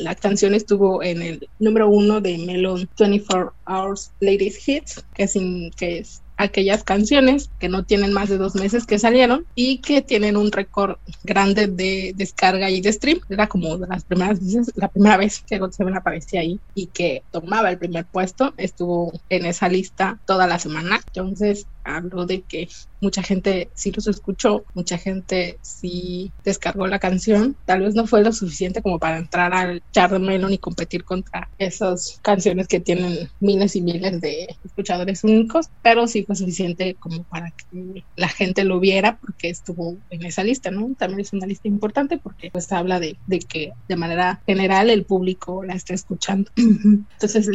la 0.04 0.16
canción 0.16 0.56
estuvo 0.56 1.04
en 1.04 1.22
el 1.22 1.50
número 1.60 1.90
uno 1.90 2.22
de 2.22 2.38
Melon 2.38 2.90
24 2.98 3.54
Hours 3.68 4.12
Ladies 4.20 4.68
Hits, 4.68 5.06
que, 5.14 5.28
sin, 5.28 5.72
que 5.72 6.00
es 6.00 6.22
aquellas 6.38 6.84
canciones 6.84 7.50
que 7.60 7.70
no 7.70 7.84
tienen 7.86 8.14
más 8.14 8.30
de 8.30 8.38
dos 8.38 8.56
meses 8.56 8.86
que 8.86 9.00
salieron 9.00 9.46
y 9.56 9.80
que 9.80 10.02
tienen 10.02 10.38
un 10.38 10.52
récord 10.52 10.98
grande 11.24 11.68
de 11.68 12.14
descarga 12.16 12.70
y 12.70 12.82
de 12.82 12.94
stream. 12.94 13.20
Era 13.30 13.48
como 13.48 13.78
de 13.78 13.88
las 13.88 14.04
primeras 14.04 14.40
veces, 14.40 14.72
la 14.76 14.90
primera 14.90 15.18
vez 15.18 15.44
que 15.46 15.60
God 15.60 15.72
Seven 15.72 15.96
aparecía 15.96 16.42
ahí 16.42 16.60
y 16.74 16.88
que 16.88 17.24
tomaba 17.32 17.70
el 17.70 17.78
primer 17.78 18.06
puesto, 18.06 18.54
estuvo 18.58 19.14
en 19.30 19.46
esa 19.46 19.70
lista 19.70 20.20
toda 20.26 20.48
la 20.48 20.60
semana. 20.60 21.02
Entonces 21.14 21.68
hablo 21.86 22.26
de 22.26 22.42
que 22.42 22.68
mucha 23.02 23.22
gente 23.24 23.72
sí 23.76 23.92
los 23.92 24.08
escuchó, 24.08 24.66
mucha 24.74 24.98
gente 24.98 25.60
sí 25.62 26.34
descargó 26.44 26.88
la 26.88 27.00
canción. 27.00 27.56
Tal 27.66 27.82
vez 27.82 27.94
no 27.94 28.08
fue 28.08 28.24
lo 28.24 28.34
suficiente 28.34 28.82
como 28.82 29.00
para 29.00 29.18
entrar 29.18 29.54
al 29.54 29.84
chart 29.92 30.12
de 30.12 30.20
Melon 30.20 30.54
y 30.54 30.58
competir 30.58 31.04
contra 31.04 31.50
esas 31.58 32.20
canciones 32.22 32.68
que 32.68 32.80
tienen 32.80 33.30
miles 33.40 33.76
y 33.76 33.82
miles 33.82 34.20
de 34.22 34.48
escuchadores 34.64 35.24
únicos, 35.24 35.68
pero 35.82 36.08
sí 36.08 36.24
fue 36.26 36.36
suficiente 36.36 36.96
como 36.96 37.24
para 37.26 37.52
que 37.52 38.04
la 38.16 38.30
gente 38.30 38.64
lo 38.64 38.80
viera 38.80 39.20
porque 39.20 39.50
estuvo 39.50 39.98
en 40.10 40.26
esa 40.26 40.44
lista, 40.44 40.72
¿no? 40.72 40.96
También 40.98 41.20
es 41.20 41.34
una 41.34 41.46
lista 41.46 41.68
importante 41.68 42.18
porque 42.18 42.50
pues 42.52 42.72
habla 42.72 43.00
de, 43.00 43.18
que 43.48 43.72
de 43.88 43.96
manera 43.96 44.42
general 44.48 44.90
el 44.90 45.06
público 45.06 45.64
la 45.64 45.76
está 45.76 45.94
escuchando. 45.94 46.50
Entonces 46.56 47.48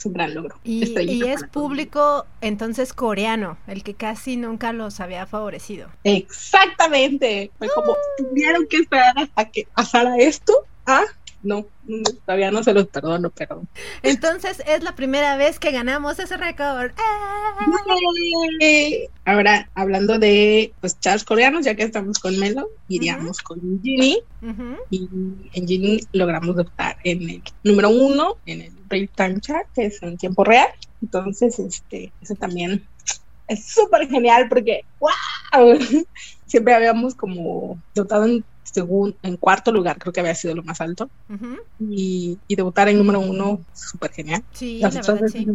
es 0.00 0.06
un 0.06 0.12
gran 0.14 0.34
logro. 0.34 0.56
Y, 0.64 0.98
y 0.98 1.24
es 1.24 1.44
público 1.44 2.26
entonces 2.40 2.94
coreano, 2.94 3.58
el 3.66 3.82
que 3.82 3.94
casi 3.94 4.36
nunca 4.36 4.72
los 4.72 4.98
había 4.98 5.26
favorecido. 5.26 5.90
Exactamente. 6.04 7.50
Fue 7.58 7.68
como 7.74 7.94
tuvieron 8.16 8.66
que 8.66 8.78
esperar 8.78 9.14
hasta 9.18 9.50
que 9.50 9.68
pasara 9.74 10.16
esto. 10.16 10.64
Ah, 10.90 11.04
no, 11.42 11.66
todavía 12.26 12.50
no 12.50 12.62
se 12.62 12.74
los 12.74 12.86
perdono, 12.88 13.30
pero. 13.30 13.62
Entonces 14.02 14.62
es 14.66 14.82
la 14.82 14.94
primera 14.94 15.36
vez 15.36 15.58
que 15.58 15.70
ganamos 15.70 16.18
ese 16.18 16.36
récord. 16.36 16.92
Ahora, 19.24 19.70
hablando 19.74 20.18
de 20.18 20.72
pues 20.80 20.98
charts 21.00 21.24
coreanos, 21.24 21.64
ya 21.64 21.74
que 21.76 21.84
estamos 21.84 22.18
con 22.18 22.38
Melo, 22.38 22.68
iríamos 22.88 23.38
con 23.38 23.80
Ginny. 23.82 24.18
Y 24.90 25.08
en 25.54 25.68
Ginny 25.68 26.00
logramos 26.12 26.56
debutar 26.56 26.96
en 27.04 27.30
el 27.30 27.42
número 27.64 27.88
uno, 27.88 28.36
en 28.44 28.62
el 28.62 28.72
Real 28.88 29.08
Time 29.14 29.40
Chart, 29.40 29.66
que 29.74 29.86
es 29.86 30.02
en 30.02 30.18
tiempo 30.18 30.44
real. 30.44 30.68
Entonces, 31.00 31.58
este, 31.58 32.12
eso 32.20 32.34
también 32.34 32.84
es 33.48 33.64
súper 33.64 34.08
genial 34.08 34.48
porque, 34.48 34.84
¡wow! 35.00 35.78
Siempre 36.46 36.74
habíamos 36.74 37.14
como 37.14 37.78
dotado 37.94 38.24
en 38.26 38.44
según, 38.72 39.16
en 39.22 39.36
cuarto 39.36 39.72
lugar, 39.72 39.98
creo 39.98 40.12
que 40.12 40.20
había 40.20 40.34
sido 40.34 40.54
lo 40.54 40.62
más 40.62 40.80
alto. 40.80 41.10
y, 41.78 42.38
debutar 42.48 42.88
en 42.88 42.98
número 42.98 43.20
uno, 43.20 43.60
súper 43.74 44.12
genial. 44.12 44.42
Sí, 44.52 44.78
la 44.80 44.90
verdad, 44.90 45.20
sí. 45.30 45.46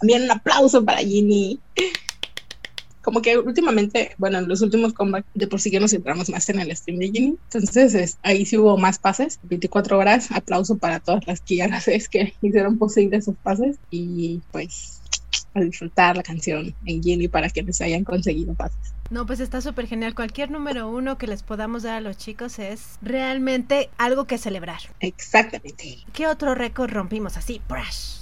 También 0.00 0.22
un 0.24 0.30
aplauso 0.30 0.84
para 0.84 0.98
Ginny. 0.98 1.60
Como 3.02 3.20
que 3.20 3.36
últimamente, 3.36 4.14
bueno, 4.16 4.38
en 4.38 4.48
los 4.48 4.62
últimos 4.62 4.94
comebacks 4.94 5.28
de 5.34 5.46
por 5.46 5.60
sí 5.60 5.70
que 5.70 5.78
nos 5.78 5.90
centramos 5.90 6.30
más 6.30 6.48
en 6.48 6.60
el 6.60 6.74
stream 6.74 6.98
de 6.98 7.10
Ginny. 7.10 7.36
Entonces, 7.52 8.16
ahí 8.22 8.46
sí 8.46 8.56
hubo 8.56 8.78
más 8.78 8.98
pases, 8.98 9.38
24 9.42 9.98
horas. 9.98 10.30
Aplauso 10.32 10.78
para 10.78 11.00
todas 11.00 11.26
las 11.26 11.40
que 11.42 11.56
ya 11.56 11.68
las 11.68 11.88
es 11.88 12.08
que 12.08 12.32
hicieron 12.42 12.78
posible 12.78 13.18
esos 13.18 13.36
pases. 13.42 13.76
Y 13.90 14.40
pues 14.52 15.02
a 15.54 15.60
disfrutar 15.60 16.16
la 16.16 16.22
canción 16.22 16.74
en 16.84 17.02
Ginny 17.02 17.28
para 17.28 17.48
quienes 17.48 17.80
hayan 17.80 18.04
conseguido 18.04 18.54
pases. 18.54 18.94
No, 19.14 19.26
pues 19.26 19.38
está 19.38 19.60
súper 19.60 19.86
genial. 19.86 20.12
Cualquier 20.12 20.50
número 20.50 20.88
uno 20.88 21.18
que 21.18 21.28
les 21.28 21.44
podamos 21.44 21.84
dar 21.84 21.94
a 21.94 22.00
los 22.00 22.16
chicos 22.16 22.58
es 22.58 22.98
realmente 23.00 23.88
algo 23.96 24.24
que 24.24 24.38
celebrar. 24.38 24.80
Exactamente. 24.98 25.98
¿Qué 26.12 26.26
otro 26.26 26.56
récord 26.56 26.90
rompimos 26.90 27.36
así? 27.36 27.62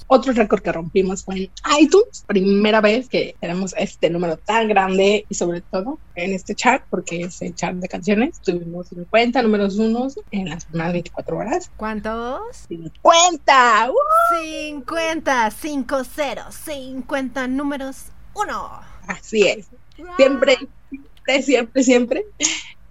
Otro 0.06 0.34
récord 0.34 0.60
que 0.60 0.70
rompimos 0.70 1.24
fue 1.24 1.36
en 1.36 1.50
iTunes. 1.80 2.24
Primera 2.26 2.82
vez 2.82 3.08
que 3.08 3.34
tenemos 3.40 3.74
este 3.78 4.10
número 4.10 4.36
tan 4.36 4.68
grande 4.68 5.24
y 5.30 5.34
sobre 5.34 5.62
todo 5.62 5.98
en 6.14 6.34
este 6.34 6.54
chart, 6.54 6.84
porque 6.90 7.22
es 7.22 7.40
el 7.40 7.54
chart 7.54 7.76
de 7.76 7.88
canciones. 7.88 8.38
Tuvimos 8.42 8.88
50 8.88 9.40
números 9.40 9.78
unos 9.78 10.20
en 10.30 10.50
las 10.50 10.66
primeras 10.66 10.92
24 10.92 11.38
horas. 11.38 11.70
¿Cuántos? 11.78 12.42
50. 12.68 13.90
¡Uh! 13.90 14.42
50, 14.42 15.50
5 15.52 16.02
0, 16.14 16.42
50 16.50 17.48
números 17.48 18.08
uno. 18.34 18.82
Así 19.06 19.48
es. 19.48 19.68
Siempre, 20.16 20.56
siempre, 20.90 21.42
siempre, 21.42 21.82
siempre 21.82 22.24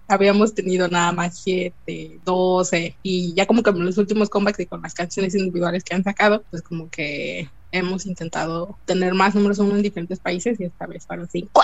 habíamos 0.07 0.53
tenido 0.53 0.87
nada 0.87 1.11
más 1.11 1.39
7, 1.39 2.19
12 2.25 2.97
y 3.01 3.33
ya 3.33 3.45
como 3.45 3.63
que 3.63 3.69
en 3.69 3.85
los 3.85 3.97
últimos 3.97 4.29
comebacks 4.29 4.59
y 4.59 4.65
con 4.65 4.81
las 4.81 4.93
canciones 4.93 5.35
individuales 5.35 5.83
que 5.83 5.95
han 5.95 6.03
sacado, 6.03 6.43
pues 6.49 6.61
como 6.61 6.89
que 6.89 7.49
hemos 7.71 8.05
intentado 8.05 8.77
tener 8.85 9.13
más 9.13 9.35
números 9.35 9.59
uno 9.59 9.75
en 9.75 9.81
diferentes 9.81 10.19
países 10.19 10.59
y 10.59 10.65
esta 10.65 10.85
vez 10.85 11.05
fueron 11.05 11.29
50, 11.29 11.63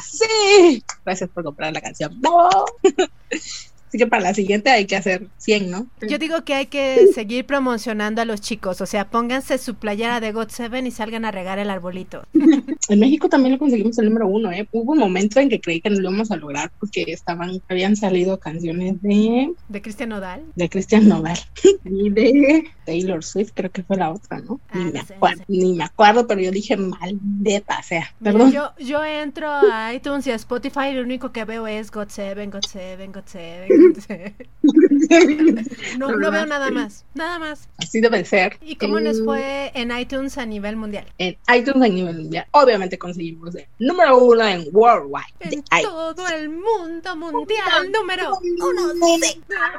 sí. 0.00 0.82
Gracias 1.04 1.28
por 1.30 1.44
comprar 1.44 1.72
la 1.72 1.82
canción. 1.82 2.18
No. 2.20 2.48
Así 3.92 3.98
que 3.98 4.06
para 4.06 4.22
la 4.22 4.32
siguiente 4.32 4.70
hay 4.70 4.86
que 4.86 4.96
hacer 4.96 5.26
100, 5.36 5.70
¿no? 5.70 5.86
Yo 6.00 6.16
digo 6.16 6.46
que 6.46 6.54
hay 6.54 6.64
que 6.64 7.08
seguir 7.14 7.44
promocionando 7.44 8.22
a 8.22 8.24
los 8.24 8.40
chicos, 8.40 8.80
o 8.80 8.86
sea, 8.86 9.10
pónganse 9.10 9.58
su 9.58 9.74
playera 9.74 10.18
de 10.18 10.32
God 10.32 10.48
Seven 10.48 10.86
y 10.86 10.90
salgan 10.90 11.26
a 11.26 11.30
regar 11.30 11.58
el 11.58 11.68
arbolito. 11.68 12.24
En 12.88 12.98
México 12.98 13.28
también 13.28 13.52
lo 13.52 13.58
conseguimos 13.58 13.96
el 13.98 14.06
número 14.06 14.26
uno, 14.26 14.50
¿eh? 14.50 14.66
Hubo 14.72 14.92
un 14.92 14.98
momento 14.98 15.40
en 15.40 15.48
que 15.48 15.60
creí 15.60 15.80
que 15.80 15.88
no 15.88 16.00
lo 16.00 16.10
íbamos 16.10 16.30
a 16.30 16.36
lograr 16.36 16.70
porque 16.78 17.04
estaban, 17.08 17.62
habían 17.68 17.96
salido 17.96 18.38
canciones 18.38 19.00
de... 19.02 19.52
¿De 19.68 19.82
Cristian 19.82 20.08
Nodal? 20.08 20.42
De 20.56 20.68
Cristian 20.68 21.08
Nodal. 21.08 21.38
y 21.84 22.10
de 22.10 22.64
Taylor 22.84 23.22
Swift, 23.22 23.52
creo 23.54 23.70
que 23.70 23.82
fue 23.82 23.96
la 23.96 24.10
otra, 24.10 24.40
¿no? 24.40 24.60
ni 24.74 24.82
ah, 24.82 24.90
me 24.92 25.00
acuerdo, 25.00 25.44
ni 25.48 25.72
me 25.74 25.84
acuerdo, 25.84 26.26
pero 26.26 26.40
yo 26.40 26.50
dije 26.50 26.76
maldita, 26.76 27.78
o 27.78 27.82
sea, 27.82 28.12
perdón. 28.22 28.52
Yo, 28.52 28.72
yo 28.78 29.04
entro 29.04 29.48
a 29.48 29.94
iTunes 29.94 30.26
y 30.26 30.32
a 30.32 30.34
Spotify 30.34 30.88
y 30.90 30.94
lo 30.94 31.02
único 31.02 31.30
que 31.30 31.44
veo 31.44 31.66
es 31.66 31.90
God 31.90 32.08
Seven, 32.08 32.50
God 32.50 32.66
Seven, 32.68 33.12
God 33.12 33.26
Seven. 33.26 33.81
no, 35.98 36.16
no 36.16 36.30
veo 36.30 36.46
nada 36.46 36.70
más, 36.70 37.04
nada 37.14 37.38
más. 37.38 37.68
Así 37.78 38.00
debe 38.00 38.24
ser. 38.24 38.56
¿Y 38.62 38.76
cómo 38.76 39.00
nos 39.00 39.22
fue 39.22 39.70
en 39.74 39.94
iTunes 39.96 40.38
a 40.38 40.46
nivel 40.46 40.76
mundial? 40.76 41.04
En 41.18 41.36
iTunes 41.54 41.82
a 41.82 41.92
nivel 41.92 42.20
mundial, 42.20 42.46
obviamente 42.52 42.98
conseguimos 42.98 43.54
el 43.54 43.66
número 43.78 44.16
uno 44.18 44.46
en 44.46 44.66
Worldwide. 44.72 45.26
En 45.40 45.62
todo 45.82 46.26
el 46.28 46.48
mundo 46.48 47.16
mundial, 47.16 47.92
número 47.92 48.38
uno. 48.40 48.92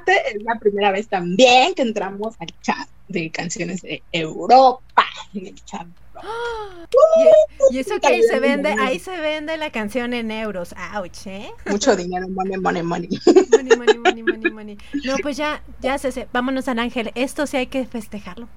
Es 0.08 0.44
la 0.44 0.60
primera 0.60 0.92
vez 0.92 1.08
también 1.08 1.74
que 1.74 1.82
entramos 1.82 2.36
al 2.40 2.48
chat 2.62 2.88
de 3.08 3.32
canciones 3.32 3.82
de 3.82 4.04
Europa 4.12 5.06
en 5.34 5.48
el 5.48 5.66
chat 5.66 5.88
y, 7.72 7.78
eso 7.80 8.00
que 8.00 8.08
ahí 8.08 8.24
se 8.24 8.40
vende, 8.40 8.70
ahí 8.80 9.00
se 9.00 9.20
vende 9.20 9.58
la 9.58 9.72
canción 9.72 10.14
en 10.14 10.32
euros. 10.32 10.74
Ouch, 10.96 11.28
¿eh? 11.28 11.50
Mucho 11.66 11.96
dinero, 11.96 12.28
money, 12.30 12.58
money, 12.58 12.84
money. 12.84 13.10
Money, 13.52 13.78
money, 13.78 13.98
money, 13.98 14.24
money, 14.24 14.52
money. 14.52 14.78
No, 15.06 15.16
pues 15.22 15.38
ya, 15.38 15.64
ya 15.82 15.98
se, 15.98 16.28
vámonos 16.32 16.68
al 16.68 16.80
ángel. 16.80 17.12
Esto 17.16 17.48
sí 17.48 17.58
hay 17.58 17.68
que 17.68 17.86
festejarlo. 17.86 18.48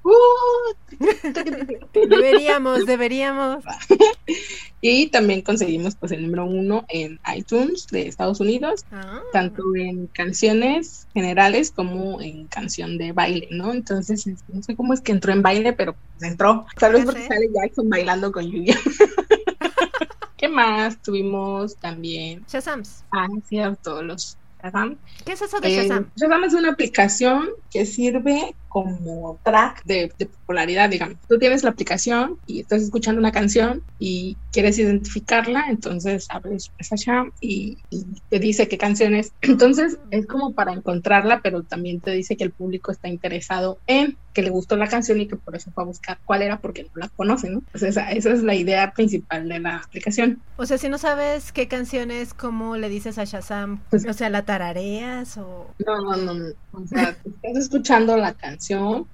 deberíamos, 1.93 2.85
deberíamos. 2.85 3.63
Y 4.79 5.07
también 5.07 5.41
conseguimos 5.41 5.95
pues 5.95 6.11
el 6.11 6.21
número 6.21 6.45
uno 6.45 6.85
en 6.89 7.19
iTunes 7.35 7.87
de 7.87 8.07
Estados 8.07 8.39
Unidos, 8.39 8.85
ah. 8.91 9.21
tanto 9.33 9.63
en 9.75 10.05
canciones 10.07 11.07
generales 11.15 11.71
como 11.71 12.21
en 12.21 12.45
canción 12.45 12.99
de 12.99 13.11
baile, 13.11 13.47
¿no? 13.49 13.73
Entonces, 13.73 14.27
no 14.47 14.61
sé 14.61 14.75
cómo 14.75 14.93
es 14.93 15.01
que 15.01 15.11
entró 15.11 15.33
en 15.33 15.41
baile, 15.41 15.73
pero 15.73 15.95
pues 15.95 16.29
entró. 16.29 16.67
Tal 16.77 16.93
vez 16.93 17.05
porque 17.05 17.25
sale 17.25 17.46
Jackson 17.53 17.89
bailando 17.89 18.31
con 18.31 18.45
lluvia. 18.45 18.75
¿Qué 20.37 20.47
más? 20.47 21.01
Tuvimos 21.01 21.75
también. 21.77 22.45
Shazams. 22.47 23.03
Ah, 23.11 23.27
cierto, 23.47 24.03
los 24.03 24.37
Shazam. 24.61 24.97
¿Qué 25.25 25.33
es 25.33 25.41
eso 25.41 25.59
de 25.59 25.69
Shazam? 25.69 26.03
Eh, 26.03 26.11
Shazam 26.15 26.43
es 26.43 26.53
una 26.53 26.71
aplicación 26.71 27.49
que 27.71 27.85
sirve 27.85 28.55
como 28.69 29.39
track 29.43 29.83
de, 29.85 30.11
popularidad, 30.17 30.89
digamos. 30.89 31.17
Tú 31.27 31.39
tienes 31.39 31.63
la 31.63 31.71
aplicación 31.71 32.37
y 32.45 32.59
estás 32.59 32.83
escuchando 32.83 33.19
una 33.19 33.31
canción 33.31 33.81
y 33.97 34.37
quieres 34.51 34.77
identificarla, 34.77 35.65
entonces 35.69 36.27
abres 36.29 36.71
esa 36.77 36.95
y, 37.41 37.77
y 37.89 38.05
te 38.29 38.39
dice 38.39 38.67
qué 38.67 38.77
canción 38.77 39.15
es. 39.15 39.31
Entonces 39.41 39.97
es 40.11 40.27
como 40.27 40.53
para 40.53 40.73
encontrarla, 40.73 41.41
pero 41.41 41.63
también 41.63 42.01
te 42.01 42.11
dice 42.11 42.37
que 42.37 42.43
el 42.43 42.51
público 42.51 42.91
está 42.91 43.07
interesado 43.07 43.79
en 43.87 44.17
que 44.37 44.43
le 44.43 44.51
gustó 44.51 44.75
la 44.75 44.87
canción 44.87 45.19
y 45.19 45.27
que 45.27 45.35
por 45.35 45.55
eso 45.55 45.71
fue 45.71 45.83
a 45.83 45.87
buscar 45.87 46.19
cuál 46.23 46.43
era 46.43 46.59
porque 46.59 46.83
no 46.83 46.89
la 46.93 47.09
conoce, 47.09 47.49
¿no? 47.49 47.63
Pues 47.71 47.81
esa, 47.81 48.11
esa 48.11 48.31
es 48.31 48.43
la 48.43 48.53
idea 48.53 48.91
principal 48.91 49.49
de 49.49 49.59
la 49.59 49.77
aplicación. 49.77 50.39
O 50.57 50.67
sea, 50.67 50.77
si 50.77 50.89
no 50.89 50.99
sabes 50.99 51.51
qué 51.51 51.67
canción 51.67 52.11
es, 52.11 52.35
¿cómo 52.35 52.77
le 52.77 52.87
dices 52.87 53.17
a 53.17 53.23
Shazam? 53.23 53.79
Pues 53.89 54.05
o 54.05 54.13
sea, 54.13 54.29
¿la 54.29 54.43
tarareas 54.47 55.37
o...? 55.37 55.67
No, 55.85 56.01
no, 56.01 56.15
no, 56.17 56.33
no. 56.33 56.45
O 56.71 56.87
sea, 56.87 57.15
estás 57.25 57.57
escuchando 57.57 58.17
la 58.17 58.33
canción 58.33 59.05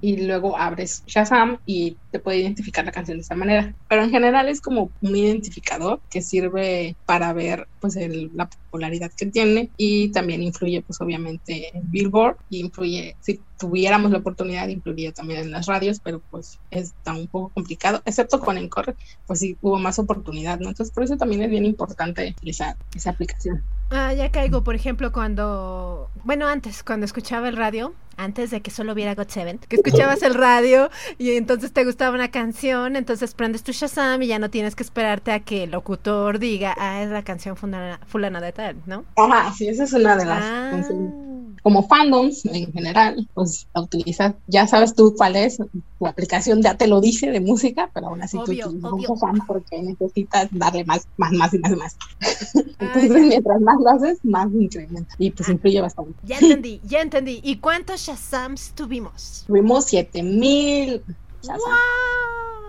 y 0.00 0.26
luego 0.26 0.56
abres 0.56 1.04
Shazam 1.06 1.58
y 1.66 1.96
te 2.10 2.18
puede 2.18 2.38
identificar 2.38 2.84
la 2.84 2.92
canción 2.92 3.18
de 3.18 3.22
esa 3.22 3.34
manera. 3.34 3.74
Pero 3.88 4.02
en 4.02 4.10
general 4.10 4.48
es 4.48 4.60
como 4.60 4.90
un 5.00 5.16
identificador 5.16 6.00
que 6.10 6.22
sirve 6.22 6.96
para 7.06 7.32
ver 7.32 7.68
pues 7.80 7.96
la 8.34 8.48
popularidad 8.48 9.10
que 9.16 9.26
tiene 9.26 9.70
y 9.76 10.08
también 10.08 10.42
influye 10.42 10.82
pues 10.82 11.00
obviamente 11.00 11.76
en 11.76 11.90
Billboard 11.90 12.36
y 12.48 12.60
influye, 12.60 13.16
si 13.20 13.40
tuviéramos 13.58 14.10
la 14.10 14.18
oportunidad, 14.18 14.68
influiría 14.68 15.12
también 15.12 15.40
en 15.40 15.50
las 15.50 15.66
radios, 15.66 16.00
pero 16.00 16.20
pues 16.30 16.58
está 16.70 17.12
un 17.12 17.26
poco 17.26 17.50
complicado, 17.50 18.00
excepto 18.04 18.40
con 18.40 18.56
Encore, 18.56 18.94
pues 19.26 19.40
sí 19.40 19.56
hubo 19.60 19.78
más 19.78 19.98
oportunidad, 19.98 20.58
¿no? 20.60 20.68
Entonces 20.68 20.94
por 20.94 21.04
eso 21.04 21.16
también 21.16 21.42
es 21.42 21.50
bien 21.50 21.64
importante 21.64 22.34
utilizar 22.38 22.76
esa 22.94 23.10
aplicación. 23.10 23.62
Ah, 23.94 24.14
ya 24.14 24.30
caigo, 24.30 24.64
por 24.64 24.74
ejemplo, 24.74 25.12
cuando, 25.12 26.08
bueno, 26.24 26.46
antes, 26.46 26.82
cuando 26.82 27.04
escuchaba 27.04 27.48
el 27.48 27.56
radio, 27.56 27.92
antes 28.16 28.50
de 28.50 28.62
que 28.62 28.70
solo 28.70 28.94
hubiera 28.94 29.14
God 29.14 29.28
Seven, 29.28 29.58
que 29.58 29.76
escuchabas 29.76 30.22
el 30.22 30.34
radio 30.34 30.90
y 31.18 31.32
entonces 31.32 31.72
te 31.72 31.84
gustaba 31.84 32.14
una 32.14 32.30
canción, 32.30 32.96
entonces 32.96 33.34
prendes 33.34 33.62
tu 33.62 33.72
Shazam 33.72 34.22
y 34.22 34.28
ya 34.28 34.38
no 34.38 34.48
tienes 34.48 34.74
que 34.76 34.82
esperarte 34.82 35.32
a 35.32 35.40
que 35.40 35.64
el 35.64 35.72
locutor 35.72 36.38
diga, 36.38 36.74
ah, 36.78 37.02
es 37.02 37.10
la 37.10 37.22
canción 37.22 37.56
fulana, 37.56 38.40
de 38.40 38.52
tal, 38.52 38.76
¿no? 38.86 39.04
Ajá, 39.16 39.52
sí, 39.52 39.68
esa 39.68 39.84
es 39.84 39.92
una 39.92 40.16
de 40.16 40.24
las 40.24 40.42
ah. 40.42 41.31
Como 41.62 41.86
fandoms 41.86 42.44
en 42.46 42.72
general, 42.72 43.28
pues 43.34 43.68
la 43.74 43.82
utilizas, 43.82 44.34
ya 44.48 44.66
sabes 44.66 44.94
tú 44.94 45.14
cuál 45.16 45.36
es, 45.36 45.58
tu 45.98 46.06
aplicación 46.06 46.60
ya 46.60 46.76
te 46.76 46.88
lo 46.88 47.00
dice 47.00 47.30
de 47.30 47.40
música, 47.40 47.90
pero 47.94 48.08
aún 48.08 48.22
así 48.22 48.36
tú 48.44 48.50
utilizas 48.52 49.20
fan 49.20 49.40
porque 49.46 49.80
necesitas 49.80 50.48
darle 50.50 50.84
más, 50.84 51.06
más, 51.16 51.32
más 51.32 51.54
y 51.54 51.58
más 51.58 51.72
y 51.72 51.76
más. 51.76 51.96
entonces, 52.78 53.26
mientras 53.26 53.60
más 53.60 53.76
lo 53.80 53.90
haces, 53.90 54.18
más 54.24 54.48
incrementa 54.52 55.14
y 55.18 55.30
pues 55.30 55.48
influye 55.48 55.80
bastante. 55.80 56.14
Ya 56.24 56.38
entendí, 56.38 56.80
ya 56.84 57.00
entendí. 57.00 57.40
¿Y 57.44 57.56
cuántos 57.56 58.00
Shazams 58.00 58.72
tuvimos? 58.74 59.44
Tuvimos 59.46 59.84
7000. 59.84 61.02
¡Wow! 61.44 61.58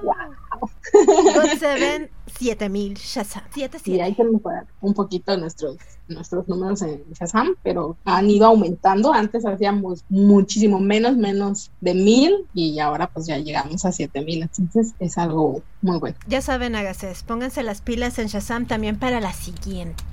¡Wow! 0.03 0.69
God 0.93 1.59
Seven, 1.59 2.09
7000 2.43 2.95
Shazam. 2.95 3.43
7, 3.53 3.79
Sí, 3.83 3.99
hay 3.99 4.13
que 4.13 4.23
mejorar 4.23 4.65
un 4.81 4.93
poquito 4.93 5.35
nuestros, 5.37 5.77
nuestros 6.07 6.47
números 6.47 6.81
en 6.81 7.03
Shazam, 7.13 7.55
pero 7.63 7.97
han 8.05 8.29
ido 8.29 8.47
aumentando. 8.47 9.13
Antes 9.13 9.45
hacíamos 9.45 10.03
muchísimo 10.09 10.79
menos, 10.79 11.15
menos 11.17 11.71
de 11.81 11.93
1000 11.93 12.47
y 12.53 12.79
ahora 12.79 13.07
pues 13.07 13.27
ya 13.27 13.37
llegamos 13.37 13.85
a 13.85 13.91
7000. 13.91 14.43
Entonces 14.43 14.93
es 14.99 15.17
algo 15.17 15.61
muy 15.81 15.99
bueno. 15.99 16.15
Ya 16.27 16.41
saben, 16.41 16.75
Agases, 16.75 17.23
pónganse 17.23 17.63
las 17.63 17.81
pilas 17.81 18.19
en 18.19 18.27
Shazam 18.27 18.67
también 18.67 18.99
para 18.99 19.19
la 19.19 19.33
siguiente. 19.33 20.03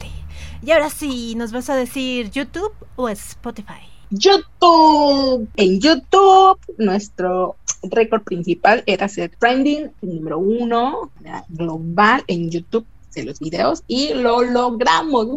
Y 0.62 0.70
ahora 0.72 0.90
sí, 0.90 1.34
¿nos 1.36 1.52
vas 1.52 1.70
a 1.70 1.76
decir 1.76 2.30
YouTube 2.30 2.72
o 2.96 3.08
Spotify? 3.08 3.90
YouTube. 4.10 5.48
En 5.56 5.80
YouTube, 5.80 6.58
nuestro 6.78 7.56
récord 7.82 8.22
principal 8.22 8.82
era 8.86 9.08
ser 9.08 9.30
trending, 9.38 9.90
número 10.02 10.38
uno 10.38 11.10
global 11.48 12.22
en 12.26 12.50
YouTube 12.50 12.86
de 13.14 13.24
los 13.24 13.40
videos 13.40 13.82
y 13.86 14.14
lo 14.14 14.42
logramos. 14.42 15.28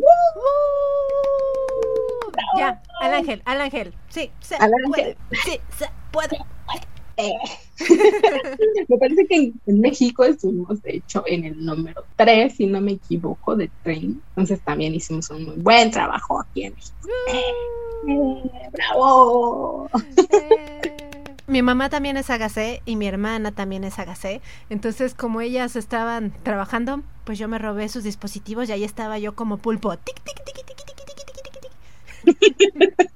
Ya, 2.58 2.82
al 3.02 3.14
ángel, 3.14 3.42
al 3.46 3.62
ángel. 3.62 3.94
Sí, 4.10 4.30
se 4.40 4.56
al 4.56 4.72
ángel. 4.86 5.18
Sí, 5.46 5.60
se 5.78 5.90
puede. 6.12 6.38
Eh. 7.18 7.32
me 8.88 8.98
parece 8.98 9.28
que 9.28 9.52
en, 9.68 9.82
México 9.82 10.24
estuvimos, 10.24 10.82
de 10.82 10.98
hecho, 10.98 11.24
en 11.28 11.44
el 11.46 11.64
número 11.64 12.06
3, 12.16 12.56
si 12.56 12.66
no 12.66 12.82
me 12.82 12.94
equivoco, 12.94 13.56
de 13.56 13.70
Train. 13.84 14.22
Entonces 14.30 14.60
también 14.62 14.96
hicimos 14.96 15.30
un 15.30 15.46
muy 15.46 15.56
buen 15.58 15.92
trabajo 15.92 16.40
aquí 16.40 16.64
en 16.64 16.74
México. 16.74 16.96
Eh, 17.28 18.70
¡Bravo! 18.72 19.90
Mi 21.54 21.62
mamá 21.62 21.88
también 21.88 22.18
es 22.18 22.32
agacé 22.32 22.82
y 22.84 22.96
mi 22.96 23.06
hermana 23.06 23.52
también 23.52 23.84
es 23.84 24.00
agacé. 24.00 24.42
Entonces, 24.72 25.14
como 25.14 25.40
ellas 25.40 25.76
estaban 25.76 26.34
trabajando, 26.42 27.04
pues 27.26 27.38
yo 27.38 27.48
me 27.48 27.60
robé 27.60 27.90
sus 27.90 28.04
dispositivos 28.04 28.68
y 28.68 28.72
ahí 28.72 28.84
estaba 28.84 29.20
yo 29.20 29.36
como 29.36 29.58
pulpo. 29.58 29.96
Tic, 29.96 30.20
tic, 30.24 30.44
tic, 30.44 30.56
tic, 30.56 30.76
tic, 32.26 32.40
tic, 32.98 33.10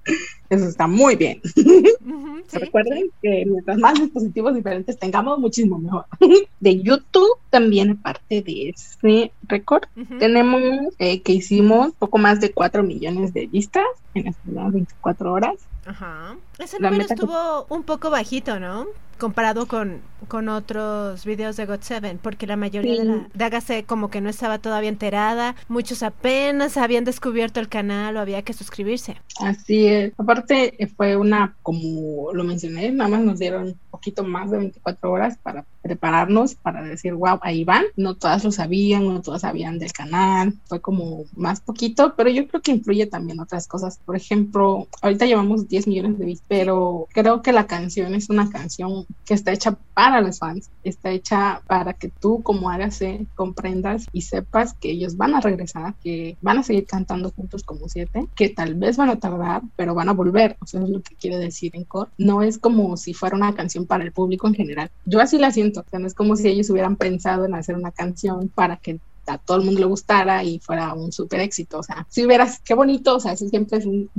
Eso 0.51 0.65
está 0.65 0.85
muy 0.85 1.15
bien. 1.15 1.41
Recuerden 2.53 3.09
que 3.23 3.43
mientras 3.47 3.79
más 3.79 3.99
dispositivos 3.99 4.53
diferentes 4.53 4.99
tengamos, 4.99 5.39
muchísimo 5.39 5.79
mejor. 5.79 6.05
De 6.59 6.79
YouTube 6.79 7.39
también, 7.49 7.89
aparte 7.89 8.43
de 8.43 8.69
ese 8.69 9.31
récord, 9.47 9.85
tenemos 10.19 10.61
eh, 10.99 11.23
que 11.23 11.33
hicimos 11.33 11.93
poco 11.97 12.19
más 12.19 12.39
de 12.39 12.51
4 12.51 12.83
millones 12.83 13.33
de 13.33 13.47
vistas 13.47 13.87
en 14.13 14.25
las 14.25 14.35
primeras 14.35 14.73
24 14.73 15.33
horas. 15.33 15.55
Ajá. 15.87 16.35
Ese 16.59 16.79
número 16.79 17.05
estuvo 17.05 17.65
un 17.69 17.83
poco 17.83 18.09
bajito, 18.09 18.59
¿no? 18.59 18.87
Comparado 19.19 19.67
con, 19.67 20.01
con 20.27 20.49
otros 20.49 21.25
videos 21.25 21.55
de 21.57 21.65
God 21.65 21.81
Seven, 21.81 22.19
porque 22.21 22.45
la 22.45 22.55
mayoría 22.55 22.97
de 22.97 23.05
la 23.05 23.27
de 23.33 23.43
Hágase 23.43 23.83
como 23.83 24.09
que 24.09 24.21
no 24.21 24.29
estaba 24.29 24.59
todavía 24.59 24.89
enterada, 24.89 25.55
muchos 25.67 26.03
apenas 26.03 26.77
habían 26.77 27.03
descubierto 27.03 27.59
el 27.59 27.67
canal 27.67 28.17
o 28.17 28.19
había 28.19 28.41
que 28.41 28.53
suscribirse. 28.53 29.17
Así 29.39 29.87
es. 29.87 30.13
Aparte 30.17 30.77
fue 30.95 31.15
una, 31.15 31.55
como 31.63 32.31
lo 32.33 32.43
mencioné, 32.43 32.91
nada 32.91 33.09
más 33.09 33.21
nos 33.21 33.39
dieron 33.39 33.67
un 33.67 33.79
poquito 33.89 34.23
más 34.23 34.51
de 34.51 34.57
24 34.57 35.11
horas 35.11 35.37
para 35.41 35.65
prepararnos, 35.81 36.55
para 36.55 36.83
decir, 36.83 37.13
wow, 37.13 37.39
ahí 37.41 37.63
van. 37.63 37.85
No 37.95 38.15
todas 38.15 38.43
lo 38.43 38.51
sabían, 38.51 39.07
no 39.07 39.21
todas 39.21 39.41
sabían 39.41 39.79
del 39.79 39.93
canal, 39.93 40.53
fue 40.65 40.81
como 40.81 41.23
más 41.35 41.61
poquito, 41.61 42.13
pero 42.15 42.29
yo 42.29 42.47
creo 42.47 42.61
que 42.61 42.71
influye 42.71 43.05
también 43.05 43.39
otras 43.39 43.67
cosas. 43.67 43.99
Por 44.05 44.15
ejemplo, 44.15 44.87
ahorita 45.01 45.25
llevamos 45.25 45.67
10 45.67 45.87
millones 45.87 46.19
de 46.19 46.25
vistas, 46.25 46.46
pero 46.47 47.07
creo 47.13 47.41
que 47.41 47.51
la 47.51 47.67
canción 47.67 48.15
es 48.15 48.29
una 48.29 48.49
canción 48.49 49.05
que 49.25 49.33
está 49.33 49.51
hecha 49.51 49.77
para 49.93 50.21
los 50.21 50.39
fans, 50.39 50.69
está 50.83 51.11
hecha 51.11 51.61
para 51.67 51.93
que 51.93 52.09
tú 52.09 52.41
como 52.43 52.69
hágase 52.69 53.25
comprendas 53.35 54.05
y 54.11 54.21
sepas 54.21 54.73
que 54.73 54.91
ellos 54.91 55.17
van 55.17 55.35
a 55.35 55.41
regresar, 55.41 55.95
que 56.03 56.37
van 56.41 56.59
a 56.59 56.63
seguir 56.63 56.85
cantando 56.85 57.31
juntos 57.31 57.63
como 57.63 57.89
siete, 57.89 58.27
que 58.35 58.49
tal 58.49 58.75
vez 58.75 58.97
van 58.97 59.09
a 59.09 59.19
tardar, 59.19 59.61
pero 59.75 59.93
van 59.93 60.09
a 60.09 60.13
volver, 60.13 60.57
o 60.61 60.65
sea, 60.65 60.81
es 60.81 60.89
lo 60.89 61.01
que 61.01 61.15
quiere 61.15 61.37
decir 61.37 61.71
en 61.75 61.83
core. 61.83 62.11
No 62.17 62.41
es 62.41 62.57
como 62.57 62.97
si 62.97 63.13
fuera 63.13 63.35
una 63.35 63.55
canción 63.55 63.85
para 63.85 64.03
el 64.03 64.11
público 64.11 64.47
en 64.47 64.53
general. 64.53 64.89
Yo 65.05 65.19
así 65.19 65.37
la 65.37 65.51
siento, 65.51 65.81
o 65.81 65.85
sea, 65.89 65.99
no 65.99 66.07
es 66.07 66.13
como 66.13 66.35
si 66.35 66.47
ellos 66.47 66.69
hubieran 66.69 66.95
pensado 66.95 67.45
en 67.45 67.55
hacer 67.55 67.75
una 67.75 67.91
canción 67.91 68.49
para 68.49 68.77
que 68.77 68.99
a 69.27 69.37
todo 69.37 69.57
el 69.57 69.65
mundo 69.65 69.79
le 69.79 69.85
gustara 69.85 70.43
y 70.43 70.59
fuera 70.59 70.93
un 70.93 71.11
súper 71.11 71.41
éxito. 71.41 71.79
O 71.79 71.83
sea, 71.83 72.05
si 72.09 72.25
hubieras, 72.25 72.59
qué 72.63 72.73
bonito, 72.73 73.15
o 73.15 73.19
sea, 73.19 73.33
ese 73.33 73.49
siempre 73.49 73.79
es 73.79 73.85
un, 73.85 74.09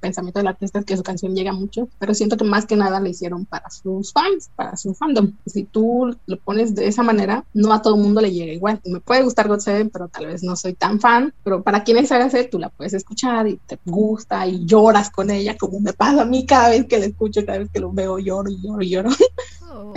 pensamiento 0.00 0.40
del 0.40 0.48
artista 0.48 0.82
que 0.82 0.96
su 0.96 1.02
canción 1.02 1.34
llega 1.34 1.52
mucho, 1.52 1.88
pero 1.98 2.14
siento 2.14 2.36
que 2.36 2.44
más 2.44 2.66
que 2.66 2.76
nada 2.76 3.00
le 3.00 3.10
hicieron 3.10 3.44
para 3.44 3.70
sus 3.70 4.12
fans, 4.12 4.50
para 4.54 4.76
su 4.76 4.94
fandom. 4.94 5.32
Si 5.46 5.64
tú 5.64 6.16
lo 6.26 6.38
pones 6.38 6.74
de 6.74 6.86
esa 6.86 7.02
manera, 7.02 7.44
no 7.54 7.72
a 7.72 7.82
todo 7.82 7.96
el 7.96 8.02
mundo 8.02 8.20
le 8.20 8.32
llega 8.32 8.52
igual. 8.52 8.80
Me 8.84 9.00
puede 9.00 9.22
gustar 9.22 9.48
God 9.48 9.60
Seven, 9.60 9.90
pero 9.90 10.08
tal 10.08 10.26
vez 10.26 10.42
no 10.42 10.56
soy 10.56 10.74
tan 10.74 11.00
fan, 11.00 11.32
pero 11.42 11.62
para 11.62 11.84
quienes 11.84 12.12
hagas 12.12 12.34
tú 12.50 12.58
la 12.58 12.68
puedes 12.68 12.92
escuchar 12.92 13.46
y 13.46 13.56
te 13.66 13.78
gusta 13.84 14.46
y 14.46 14.64
lloras 14.66 15.10
con 15.10 15.30
ella, 15.30 15.56
como 15.56 15.80
me 15.80 15.92
pasa 15.92 16.22
a 16.22 16.26
mí 16.26 16.44
cada 16.44 16.70
vez 16.70 16.86
que 16.86 16.98
la 16.98 17.06
escucho, 17.06 17.44
cada 17.44 17.58
vez 17.58 17.70
que 17.70 17.80
lo 17.80 17.92
veo, 17.92 18.18
lloro 18.18 18.50
y 18.50 18.60
lloro 18.60 18.82
y 18.82 18.90
lloro. 18.90 19.10
Oh, 19.68 19.92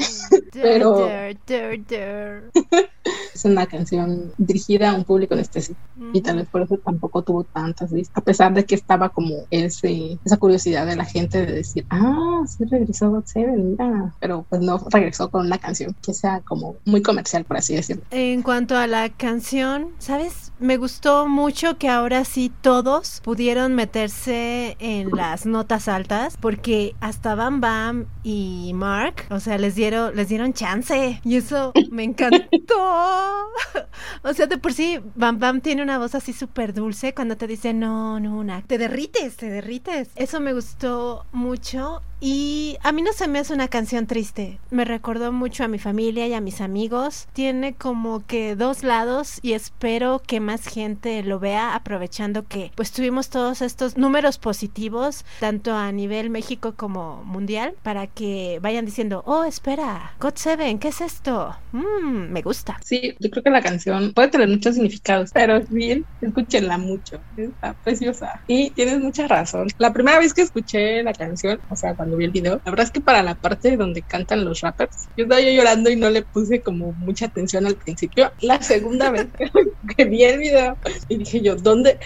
pero 0.51 1.07
es 3.33 3.45
una 3.45 3.65
canción 3.67 4.33
dirigida 4.37 4.91
a 4.91 4.95
un 4.95 5.03
público 5.03 5.33
en 5.33 5.41
específico 5.41 5.79
y 6.13 6.21
tal 6.21 6.37
vez 6.37 6.47
por 6.47 6.61
eso 6.61 6.77
tampoco 6.77 7.21
tuvo 7.21 7.43
tantas 7.43 7.91
vistas, 7.91 8.17
a 8.17 8.21
pesar 8.21 8.53
de 8.53 8.65
que 8.65 8.75
estaba 8.75 9.09
como 9.09 9.45
ese, 9.51 10.17
esa 10.25 10.37
curiosidad 10.37 10.85
de 10.85 10.95
la 10.95 11.05
gente 11.05 11.45
de 11.45 11.51
decir, 11.51 11.85
ah, 11.89 12.43
sí 12.47 12.65
regresó 12.65 13.11
God 13.11 13.25
Seven, 13.25 13.71
mira, 13.71 14.13
pero 14.19 14.45
pues 14.49 14.61
no 14.61 14.83
regresó 14.89 15.29
con 15.29 15.45
una 15.45 15.57
canción 15.57 15.95
que 16.01 16.13
sea 16.13 16.41
como 16.41 16.75
muy 16.85 17.01
comercial, 17.01 17.45
por 17.45 17.57
así 17.57 17.75
decirlo. 17.75 18.03
En 18.11 18.41
cuanto 18.41 18.75
a 18.75 18.87
la 18.87 19.09
canción, 19.09 19.89
¿sabes? 19.99 20.51
Me 20.59 20.77
gustó 20.77 21.27
mucho 21.27 21.77
que 21.77 21.89
ahora 21.89 22.25
sí 22.25 22.51
todos 22.61 23.21
pudieron 23.23 23.75
meterse 23.75 24.75
en 24.79 25.09
las 25.11 25.45
notas 25.45 25.87
altas 25.87 26.37
porque 26.37 26.95
hasta 26.99 27.35
Bam 27.35 27.61
Bam 27.61 28.05
y 28.23 28.71
Mark, 28.73 29.25
o 29.29 29.39
sea, 29.39 29.57
les 29.59 29.75
dieron, 29.75 30.15
les 30.15 30.29
dieron 30.29 30.53
chance 30.53 31.19
y 31.23 31.35
eso 31.35 31.73
me 31.91 32.03
encantó. 32.03 32.49
o 34.23 34.33
sea, 34.33 34.47
de 34.47 34.57
por 34.57 34.73
sí, 34.73 34.99
Bam 35.15 35.39
Bam 35.39 35.61
tiene 35.61 35.83
una 35.83 35.97
voz 35.97 36.15
así 36.15 36.33
súper 36.33 36.73
dulce 36.73 37.13
cuando 37.13 37.37
te 37.37 37.47
dice, 37.47 37.73
no, 37.73 38.19
no, 38.19 38.37
una, 38.37 38.61
te 38.61 38.77
derrites, 38.77 39.35
te 39.37 39.49
derrites. 39.49 40.09
Eso 40.15 40.39
me 40.39 40.53
gustó 40.53 41.25
mucho 41.31 42.01
y 42.21 42.77
a 42.83 42.91
mí 42.91 43.01
no 43.01 43.13
se 43.13 43.27
me 43.27 43.39
hace 43.39 43.53
una 43.53 43.67
canción 43.67 44.07
triste. 44.07 44.59
Me 44.71 44.85
recordó 44.85 45.31
mucho 45.31 45.63
a 45.63 45.67
mi 45.67 45.79
familia 45.79 46.27
y 46.27 46.33
a 46.33 46.41
mis 46.41 46.61
amigos. 46.61 47.27
Tiene 47.33 47.73
como 47.73 48.25
que 48.25 48.55
dos 48.55 48.83
lados 48.83 49.39
y 49.41 49.53
espero 49.53 50.21
que 50.25 50.39
más 50.39 50.67
gente 50.67 51.23
lo 51.23 51.39
vea 51.39 51.75
aprovechando 51.75 52.47
que 52.47 52.71
pues 52.75 52.91
tuvimos 52.91 53.29
todos 53.29 53.61
estos 53.61 53.97
números 53.97 54.37
positivos 54.37 55.25
tanto 55.39 55.73
a 55.73 55.91
nivel 55.91 56.29
México 56.29 56.73
como 56.75 57.23
mundial 57.23 57.73
para 57.83 58.07
que 58.07 58.59
vayan 58.61 58.85
diciendo, 58.85 59.23
oh, 59.25 59.43
espera, 59.43 60.13
God 60.19 60.35
Seven, 60.35 60.79
¿qué 60.79 60.89
es 60.89 61.01
esto? 61.01 61.55
Mm, 61.71 62.31
me 62.31 62.41
gusta. 62.41 62.79
Sí, 62.83 63.15
yo 63.19 63.29
creo 63.29 63.43
que 63.43 63.49
la 63.49 63.61
canción 63.61 64.13
puede 64.13 64.29
tener 64.29 64.47
muchos 64.47 64.75
significados, 64.75 65.31
pero 65.33 65.61
bien, 65.69 66.05
escúchenla 66.21 66.77
mucho. 66.77 67.19
Está 67.37 67.73
preciosa. 67.73 68.41
Y 68.47 68.71
tienes 68.71 68.99
mucha 68.99 69.27
razón. 69.27 69.67
La 69.77 69.93
primera 69.93 70.19
vez 70.19 70.33
que 70.33 70.41
escuché 70.41 71.03
la 71.03 71.13
canción, 71.13 71.59
o 71.69 71.75
sea, 71.75 71.95
cuando 71.95 72.08
vi 72.17 72.25
el 72.25 72.31
video. 72.31 72.61
La 72.65 72.71
verdad 72.71 72.85
es 72.85 72.91
que 72.91 73.01
para 73.01 73.23
la 73.23 73.35
parte 73.35 73.77
donde 73.77 74.01
cantan 74.01 74.45
los 74.45 74.61
rappers, 74.61 75.07
yo 75.17 75.23
estaba 75.23 75.41
yo 75.41 75.51
llorando 75.51 75.89
y 75.89 75.95
no 75.95 76.09
le 76.09 76.21
puse 76.21 76.61
como 76.61 76.93
mucha 76.93 77.25
atención 77.25 77.65
al 77.65 77.75
principio. 77.75 78.31
La 78.41 78.61
segunda 78.61 79.11
vez 79.11 79.27
que 79.97 80.05
vi 80.05 80.23
el 80.23 80.39
video. 80.39 80.77
Y 81.07 81.17
dije 81.17 81.41
yo, 81.41 81.55
¿dónde? 81.55 81.99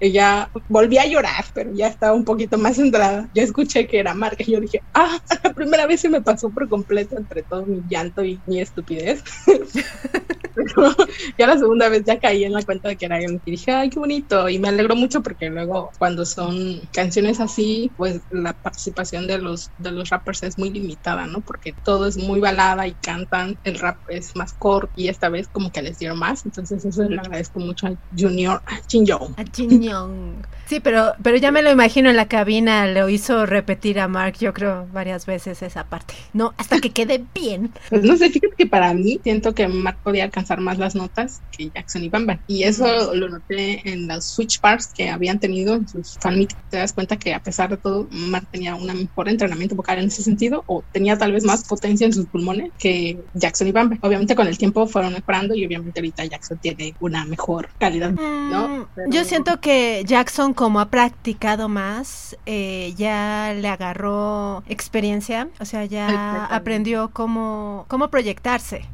Ella 0.00 0.50
volví 0.68 0.98
a 0.98 1.06
llorar, 1.06 1.44
pero 1.54 1.72
ya 1.72 1.88
estaba 1.88 2.14
un 2.14 2.24
poquito 2.24 2.58
más 2.58 2.76
centrada. 2.76 3.28
Yo 3.34 3.42
escuché 3.42 3.86
que 3.86 3.98
era 3.98 4.14
Mark 4.14 4.36
y 4.38 4.52
yo 4.52 4.60
dije, 4.60 4.82
ah, 4.94 5.20
la 5.44 5.54
primera 5.54 5.86
vez 5.86 6.00
se 6.00 6.08
me 6.08 6.20
pasó 6.20 6.50
por 6.50 6.68
completo 6.68 7.16
entre 7.16 7.42
todo 7.42 7.66
mi 7.66 7.82
llanto 7.88 8.24
y 8.24 8.40
mi 8.46 8.60
estupidez. 8.60 9.22
ya 11.38 11.46
la 11.46 11.58
segunda 11.58 11.88
vez 11.88 12.04
ya 12.04 12.18
caí 12.18 12.44
en 12.44 12.52
la 12.52 12.62
cuenta 12.62 12.88
de 12.88 12.96
que 12.96 13.06
era 13.06 13.18
él 13.18 13.40
y 13.44 13.50
dije, 13.52 13.72
ay, 13.72 13.90
qué 13.90 13.98
bonito. 13.98 14.48
Y 14.48 14.58
me 14.58 14.68
alegro 14.68 14.96
mucho 14.96 15.22
porque 15.22 15.50
luego 15.50 15.90
cuando 15.98 16.24
son 16.24 16.80
canciones 16.92 17.40
así, 17.40 17.90
pues 17.96 18.20
la 18.30 18.52
participación 18.52 19.26
de 19.26 19.38
de 19.78 19.92
los 19.92 20.10
rappers 20.10 20.42
es 20.42 20.58
muy 20.58 20.70
limitada, 20.70 21.26
¿no? 21.26 21.40
Porque 21.40 21.72
todo 21.72 22.06
es 22.06 22.16
muy 22.16 22.40
balada 22.40 22.86
y 22.86 22.94
cantan, 22.94 23.58
el 23.64 23.78
rap 23.78 23.98
es 24.08 24.36
más 24.36 24.52
corto 24.52 24.92
y 24.94 25.08
esta 25.08 25.28
vez 25.28 25.48
como 25.48 25.72
que 25.72 25.82
les 25.82 25.98
dieron 25.98 26.18
más. 26.18 26.44
Entonces 26.44 26.84
eso 26.84 27.02
le 27.08 27.18
agradezco 27.18 27.60
mucho 27.60 27.86
a 27.86 27.94
Junior, 28.16 28.62
a 28.66 28.80
Jin 28.88 29.06
Young. 29.06 29.34
A 29.36 29.44
Jin 29.44 29.82
Young. 29.82 30.46
Sí, 30.66 30.80
pero, 30.80 31.14
pero 31.22 31.36
ya 31.36 31.52
me 31.52 31.62
lo 31.62 31.70
imagino 31.70 32.10
en 32.10 32.16
la 32.16 32.26
cabina, 32.26 32.86
lo 32.86 33.08
hizo 33.08 33.46
repetir 33.46 34.00
a 34.00 34.08
Mark, 34.08 34.36
yo 34.40 34.52
creo, 34.52 34.88
varias 34.92 35.24
veces 35.24 35.62
esa 35.62 35.84
parte. 35.84 36.14
No, 36.32 36.54
hasta 36.56 36.80
que 36.80 36.90
quede 36.90 37.24
bien. 37.34 37.72
Pues 37.88 38.02
no 38.02 38.16
sé, 38.16 38.30
fíjate 38.30 38.54
que 38.56 38.66
para 38.66 38.92
mí 38.92 39.20
siento 39.22 39.54
que 39.54 39.68
Mark 39.68 39.98
podía 40.02 40.24
alcanzar 40.24 40.60
más 40.60 40.78
las 40.78 40.96
notas 40.96 41.40
que 41.56 41.70
Jackson 41.70 42.02
y 42.02 42.08
Bamba. 42.08 42.40
Y 42.48 42.64
eso 42.64 43.14
lo 43.14 43.28
noté 43.28 43.88
en 43.88 44.08
las 44.08 44.24
switch 44.24 44.60
parts 44.60 44.88
que 44.88 45.08
habían 45.08 45.38
tenido 45.38 45.74
en 45.74 45.88
sus 45.88 46.18
fan 46.18 46.46
Te 46.70 46.78
das 46.78 46.92
cuenta 46.92 47.16
que 47.16 47.32
a 47.32 47.42
pesar 47.42 47.70
de 47.70 47.76
todo, 47.76 48.08
Mark 48.10 48.48
tenía 48.50 48.74
un 48.74 48.86
mejor 48.86 49.28
entrenamiento 49.28 49.76
vocal 49.76 49.98
en 50.00 50.06
ese 50.06 50.22
sentido 50.22 50.64
o 50.66 50.82
tenía 50.92 51.16
tal 51.16 51.32
vez 51.32 51.44
más 51.44 51.62
potencia 51.64 52.06
en 52.06 52.12
sus 52.12 52.26
pulmones 52.26 52.72
que 52.78 53.20
Jackson 53.34 53.68
y 53.68 53.72
Bamba. 53.72 53.98
Obviamente 54.00 54.34
con 54.34 54.48
el 54.48 54.58
tiempo 54.58 54.88
fueron 54.88 55.12
mejorando 55.12 55.54
y 55.54 55.64
obviamente 55.64 56.00
ahorita 56.00 56.24
Jackson 56.24 56.58
tiene 56.58 56.94
una 56.98 57.24
mejor 57.24 57.68
calidad, 57.78 58.10
¿no? 58.10 58.68
Mm, 58.68 59.10
yo 59.10 59.24
siento 59.24 59.60
que 59.60 60.02
Jackson 60.04 60.54
como 60.56 60.80
ha 60.80 60.86
practicado 60.86 61.68
más, 61.68 62.36
eh, 62.46 62.94
ya 62.96 63.54
le 63.54 63.68
agarró 63.68 64.64
experiencia, 64.66 65.48
o 65.60 65.64
sea, 65.66 65.84
ya 65.84 66.46
aprendió 66.46 67.10
cómo, 67.12 67.84
cómo 67.88 68.08
proyectarse. 68.08 68.88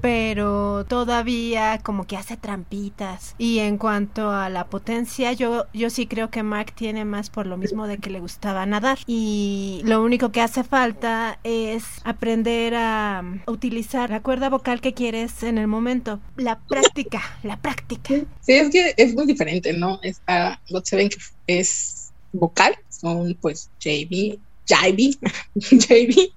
Pero 0.00 0.84
todavía 0.86 1.80
como 1.82 2.06
que 2.06 2.16
hace 2.16 2.36
trampitas. 2.36 3.34
Y 3.38 3.58
en 3.58 3.78
cuanto 3.78 4.30
a 4.30 4.48
la 4.48 4.66
potencia, 4.66 5.32
yo, 5.32 5.66
yo 5.72 5.90
sí 5.90 6.06
creo 6.06 6.30
que 6.30 6.42
Mark 6.42 6.72
tiene 6.74 7.04
más 7.04 7.30
por 7.30 7.46
lo 7.46 7.56
mismo 7.56 7.86
de 7.86 7.98
que 7.98 8.10
le 8.10 8.20
gustaba 8.20 8.66
nadar. 8.66 8.98
Y 9.06 9.80
lo 9.84 10.02
único 10.02 10.32
que 10.32 10.40
hace 10.40 10.64
falta 10.64 11.38
es 11.44 11.84
aprender 12.04 12.74
a 12.74 13.22
utilizar 13.46 14.10
la 14.10 14.20
cuerda 14.20 14.48
vocal 14.48 14.80
que 14.80 14.94
quieres 14.94 15.42
en 15.42 15.58
el 15.58 15.66
momento. 15.66 16.20
La 16.36 16.58
práctica, 16.58 17.22
la 17.42 17.56
práctica. 17.56 18.14
Sí, 18.40 18.52
es 18.52 18.70
que 18.70 18.94
es 18.96 19.14
muy 19.14 19.26
diferente, 19.26 19.72
¿no? 19.72 19.98
Está 20.02 20.60
God 20.70 20.84
Seven 20.84 21.08
que 21.08 21.18
es 21.46 22.12
vocal, 22.32 22.76
son 22.88 23.36
pues 23.40 23.70
JB, 23.80 24.38
JB, 24.66 25.18
JB, 25.54 26.32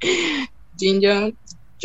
Jinjo, 0.77 1.33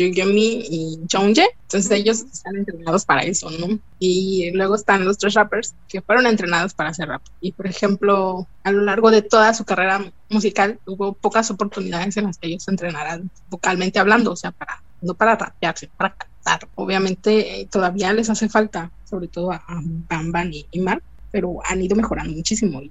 Yumi 0.05 0.63
y 0.69 0.99
Jongje. 1.11 1.47
Entonces 1.63 1.91
ellos 1.91 2.25
están 2.31 2.55
entrenados 2.55 3.05
para 3.05 3.21
eso, 3.21 3.49
¿no? 3.51 3.79
Y 3.99 4.51
luego 4.51 4.75
están 4.75 5.05
los 5.05 5.17
tres 5.17 5.33
rappers 5.33 5.75
que 5.87 6.01
fueron 6.01 6.25
entrenados 6.25 6.73
para 6.73 6.89
hacer 6.89 7.09
rap. 7.09 7.21
Y 7.41 7.51
por 7.51 7.67
ejemplo, 7.67 8.47
a 8.63 8.71
lo 8.71 8.81
largo 8.81 9.11
de 9.11 9.21
toda 9.21 9.53
su 9.53 9.65
carrera 9.65 10.11
musical 10.29 10.79
hubo 10.85 11.13
pocas 11.13 11.51
oportunidades 11.51 12.17
en 12.17 12.25
las 12.25 12.37
que 12.37 12.47
ellos 12.47 12.63
se 12.63 12.71
entrenaran 12.71 13.29
vocalmente 13.49 13.99
hablando, 13.99 14.31
o 14.31 14.35
sea, 14.35 14.51
para 14.51 14.81
no 15.01 15.13
para 15.13 15.35
rapearse, 15.35 15.89
para 15.95 16.13
cantar. 16.13 16.67
Obviamente 16.75 17.67
todavía 17.71 18.11
les 18.13 18.29
hace 18.29 18.49
falta, 18.49 18.91
sobre 19.09 19.27
todo 19.27 19.51
a 19.51 19.63
Bam 19.67 20.31
Bam 20.31 20.51
y, 20.51 20.65
y 20.71 20.79
Mark, 20.79 21.03
pero 21.31 21.59
han 21.65 21.81
ido 21.81 21.95
mejorando 21.95 22.33
muchísimo. 22.33 22.81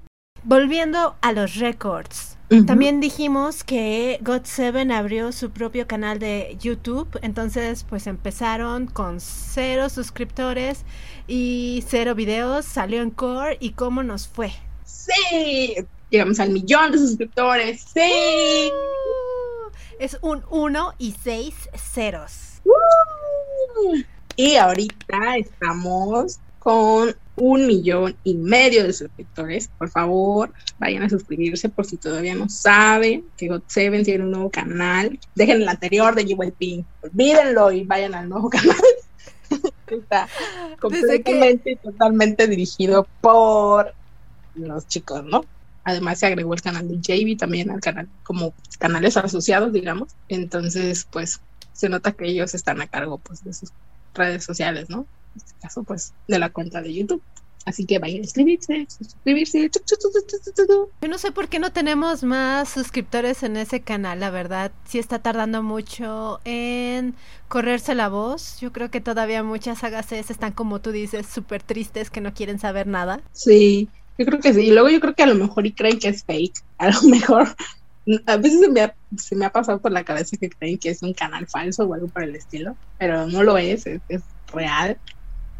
Volviendo 0.44 1.16
a 1.20 1.32
los 1.32 1.56
récords, 1.56 2.38
también 2.66 3.00
dijimos 3.00 3.62
que 3.62 4.18
God7 4.22 4.90
abrió 4.94 5.32
su 5.32 5.50
propio 5.50 5.86
canal 5.86 6.18
de 6.18 6.56
YouTube, 6.58 7.18
entonces 7.20 7.84
pues 7.84 8.06
empezaron 8.06 8.86
con 8.86 9.20
cero 9.20 9.90
suscriptores 9.90 10.84
y 11.26 11.84
cero 11.86 12.14
videos, 12.14 12.64
salió 12.64 13.02
en 13.02 13.10
Core 13.10 13.58
y 13.60 13.72
cómo 13.72 14.02
nos 14.02 14.28
fue. 14.28 14.50
Sí, 14.84 15.74
llegamos 16.08 16.40
al 16.40 16.50
millón 16.50 16.92
de 16.92 16.98
suscriptores, 16.98 17.84
sí. 17.92 18.70
Uh, 18.70 19.70
es 19.98 20.16
un 20.22 20.42
1 20.48 20.94
y 20.96 21.14
6 21.22 21.54
ceros. 21.74 22.62
Uh, 22.64 24.02
y 24.36 24.56
ahorita 24.56 25.36
estamos 25.36 26.38
con 26.58 27.14
un 27.40 27.66
millón 27.66 28.16
y 28.24 28.34
medio 28.34 28.84
de 28.84 28.92
suscriptores. 28.92 29.68
Por 29.78 29.88
favor, 29.88 30.52
vayan 30.78 31.02
a 31.02 31.08
suscribirse 31.08 31.68
por 31.68 31.86
si 31.86 31.96
todavía 31.96 32.34
no 32.34 32.48
saben 32.48 33.24
que 33.36 33.48
GOT7 33.48 34.04
tiene 34.04 34.24
un 34.24 34.32
nuevo 34.32 34.50
canal. 34.50 35.18
Dejen 35.34 35.62
el 35.62 35.68
anterior 35.68 36.14
de 36.14 36.24
GYP, 36.24 36.84
olvídenlo 37.02 37.72
y 37.72 37.84
vayan 37.84 38.14
al 38.14 38.28
nuevo 38.28 38.50
canal. 38.50 38.76
Está 39.86 40.28
completamente 40.80 41.72
y 41.72 41.76
totalmente 41.76 42.46
dirigido 42.46 43.06
por 43.20 43.94
los 44.54 44.86
chicos, 44.86 45.24
¿no? 45.24 45.44
Además 45.84 46.18
se 46.18 46.26
agregó 46.26 46.52
el 46.52 46.60
canal 46.60 46.86
de 46.86 46.96
JB 47.00 47.38
también 47.38 47.70
al 47.70 47.80
canal, 47.80 48.08
como 48.22 48.52
canales 48.78 49.16
asociados, 49.16 49.72
digamos. 49.72 50.10
Entonces, 50.28 51.06
pues 51.10 51.40
se 51.72 51.88
nota 51.88 52.12
que 52.12 52.26
ellos 52.26 52.54
están 52.54 52.80
a 52.82 52.88
cargo 52.88 53.18
pues 53.18 53.42
de 53.44 53.54
sus 53.54 53.70
redes 54.12 54.44
sociales, 54.44 54.90
¿no? 54.90 55.06
En 55.38 55.46
este 55.46 55.60
caso, 55.60 55.82
pues, 55.84 56.12
de 56.26 56.38
la 56.38 56.50
cuenta 56.50 56.82
de 56.82 56.92
YouTube. 56.92 57.22
Así 57.64 57.84
que 57.84 57.98
vayan 57.98 58.20
a 58.20 58.24
suscribirse, 58.24 58.86
suscribirse. 58.88 59.70
Yo 61.02 61.08
no 61.08 61.18
sé 61.18 61.32
por 61.32 61.48
qué 61.48 61.58
no 61.58 61.70
tenemos 61.70 62.22
más 62.22 62.70
suscriptores 62.70 63.42
en 63.42 63.58
ese 63.58 63.80
canal, 63.80 64.20
la 64.20 64.30
verdad. 64.30 64.72
Sí 64.86 64.98
está 64.98 65.18
tardando 65.18 65.62
mucho 65.62 66.40
en 66.44 67.14
correrse 67.48 67.94
la 67.94 68.08
voz. 68.08 68.58
Yo 68.60 68.72
creo 68.72 68.90
que 68.90 69.02
todavía 69.02 69.42
muchas 69.42 69.78
sagas 69.80 70.10
están, 70.12 70.52
como 70.52 70.80
tú 70.80 70.92
dices, 70.92 71.26
súper 71.26 71.62
tristes 71.62 72.08
que 72.08 72.22
no 72.22 72.32
quieren 72.32 72.58
saber 72.58 72.86
nada. 72.86 73.20
Sí, 73.32 73.90
yo 74.16 74.24
creo 74.24 74.40
que 74.40 74.54
sí. 74.54 74.60
Y 74.62 74.70
luego 74.70 74.88
yo 74.88 75.00
creo 75.00 75.14
que 75.14 75.24
a 75.24 75.26
lo 75.26 75.34
mejor 75.34 75.66
y 75.66 75.72
creen 75.72 75.98
que 75.98 76.08
es 76.08 76.24
fake. 76.24 76.64
A 76.78 76.90
lo 76.90 77.02
mejor 77.02 77.48
a 78.26 78.36
veces 78.38 78.60
se 78.60 78.70
me, 78.70 78.80
ha, 78.80 78.94
se 79.16 79.36
me 79.36 79.44
ha 79.44 79.52
pasado 79.52 79.80
por 79.80 79.92
la 79.92 80.04
cabeza 80.04 80.36
que 80.38 80.48
creen 80.48 80.78
que 80.78 80.90
es 80.90 81.02
un 81.02 81.12
canal 81.12 81.46
falso 81.46 81.84
o 81.84 81.92
algo 81.92 82.08
por 82.08 82.22
el 82.22 82.34
estilo, 82.34 82.76
pero 82.98 83.26
no 83.26 83.42
lo 83.42 83.58
es, 83.58 83.86
es, 83.86 84.00
es 84.08 84.22
real 84.52 84.96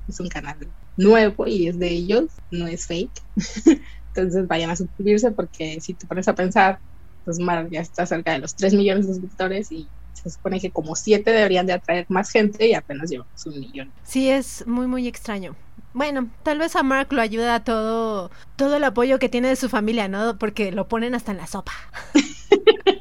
es 0.09 0.21
un 0.21 0.29
canal 0.29 0.57
nuevo 0.97 1.47
y 1.47 1.68
es 1.68 1.79
de 1.79 1.88
ellos, 1.88 2.25
no 2.51 2.66
es 2.66 2.87
fake. 2.87 3.23
Entonces 4.09 4.49
vayan 4.49 4.71
a 4.71 4.77
suscribirse 4.77 5.31
porque 5.31 5.81
si 5.81 5.94
te 5.94 6.07
pones 6.07 6.27
a 6.29 6.35
pensar, 6.35 6.79
pues 7.25 7.38
Mar 7.38 7.68
ya 7.71 7.81
está 7.81 8.07
cerca 8.07 8.33
de 8.33 8.38
los 8.38 8.55
3 8.55 8.75
millones 8.75 9.07
de 9.07 9.12
suscriptores 9.14 9.71
y 9.71 9.87
se 10.14 10.31
supone 10.31 10.61
que 10.61 10.71
como 10.71 10.97
7 10.97 11.31
deberían 11.31 11.66
de 11.66 11.75
atraer 11.75 12.07
más 12.09 12.31
gente 12.31 12.66
y 12.66 12.75
apenas 12.75 13.11
llevamos 13.11 13.47
un 13.47 13.61
millón. 13.61 13.92
Sí, 14.03 14.29
es 14.29 14.66
muy, 14.66 14.87
muy 14.87 15.07
extraño. 15.07 15.55
Bueno, 15.94 16.29
tal 16.42 16.59
vez 16.59 16.77
a 16.77 16.83
Mark 16.83 17.12
lo 17.12 17.23
ayuda 17.23 17.64
todo, 17.64 18.31
todo 18.57 18.77
el 18.77 18.85
apoyo 18.85 19.18
que 19.18 19.29
tiene 19.29 19.49
de 19.49 19.57
su 19.57 19.68
familia, 19.68 20.09
¿no? 20.09 20.38
Porque 20.38 20.73
lo 20.73 20.88
ponen 20.88 21.14
hasta 21.14 21.33
en 21.33 21.38
la 21.38 21.47
sopa. 21.47 21.73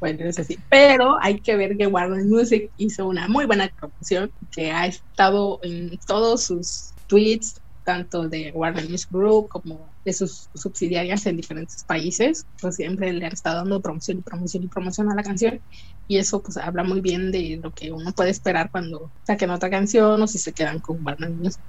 bueno, 0.00 0.24
es 0.24 0.38
así. 0.38 0.58
Pero 0.68 1.18
hay 1.20 1.40
que 1.40 1.56
ver 1.56 1.76
que 1.76 1.86
Warner 1.86 2.24
Music 2.24 2.70
hizo 2.76 3.06
una 3.06 3.28
muy 3.28 3.46
buena 3.46 3.68
promoción, 3.78 4.32
que 4.50 4.70
ha 4.70 4.86
estado 4.86 5.60
en 5.62 5.98
todos 6.06 6.44
sus 6.44 6.92
tweets, 7.06 7.60
tanto 7.84 8.28
de 8.28 8.52
Warner 8.54 8.88
Music 8.88 9.08
Group 9.10 9.48
como 9.48 9.94
de 10.08 10.14
sus 10.14 10.48
subsidiarias 10.54 11.26
en 11.26 11.36
diferentes 11.36 11.84
países, 11.84 12.46
pues 12.60 12.76
siempre 12.76 13.12
le 13.12 13.26
han 13.26 13.32
estado 13.32 13.56
dando 13.58 13.80
promoción 13.80 14.18
y 14.18 14.22
promoción 14.22 14.62
y 14.64 14.68
promoción 14.68 15.10
a 15.10 15.14
la 15.14 15.22
canción 15.22 15.60
y 16.08 16.16
eso 16.16 16.42
pues 16.42 16.56
habla 16.56 16.82
muy 16.82 17.02
bien 17.02 17.30
de 17.30 17.60
lo 17.62 17.72
que 17.74 17.92
uno 17.92 18.12
puede 18.12 18.30
esperar 18.30 18.70
cuando 18.70 19.10
saquen 19.24 19.50
otra 19.50 19.68
canción 19.68 20.20
o 20.20 20.26
si 20.26 20.38
se 20.38 20.52
quedan 20.52 20.78
con 20.78 21.04
Warner 21.04 21.30
Music. 21.30 21.60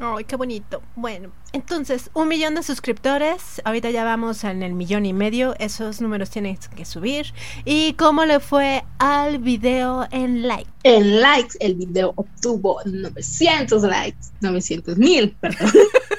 Ay, 0.00 0.24
qué 0.24 0.36
bonito. 0.36 0.82
Bueno, 0.96 1.30
entonces, 1.52 2.10
un 2.14 2.28
millón 2.28 2.54
de 2.54 2.62
suscriptores, 2.62 3.60
ahorita 3.64 3.90
ya 3.90 4.02
vamos 4.04 4.44
en 4.44 4.62
el 4.62 4.72
millón 4.72 5.04
y 5.04 5.12
medio, 5.12 5.54
esos 5.58 6.00
números 6.00 6.30
tienen 6.30 6.58
que 6.74 6.86
subir. 6.86 7.26
¿Y 7.66 7.92
cómo 7.92 8.24
le 8.24 8.40
fue 8.40 8.82
al 8.98 9.38
video 9.38 10.08
en 10.10 10.48
likes? 10.48 10.70
En 10.84 11.20
likes, 11.20 11.56
el 11.60 11.74
video 11.74 12.14
obtuvo 12.16 12.80
900 12.86 13.82
likes, 13.82 14.28
900 14.40 14.96
mil, 14.96 15.32
perdón. 15.32 15.70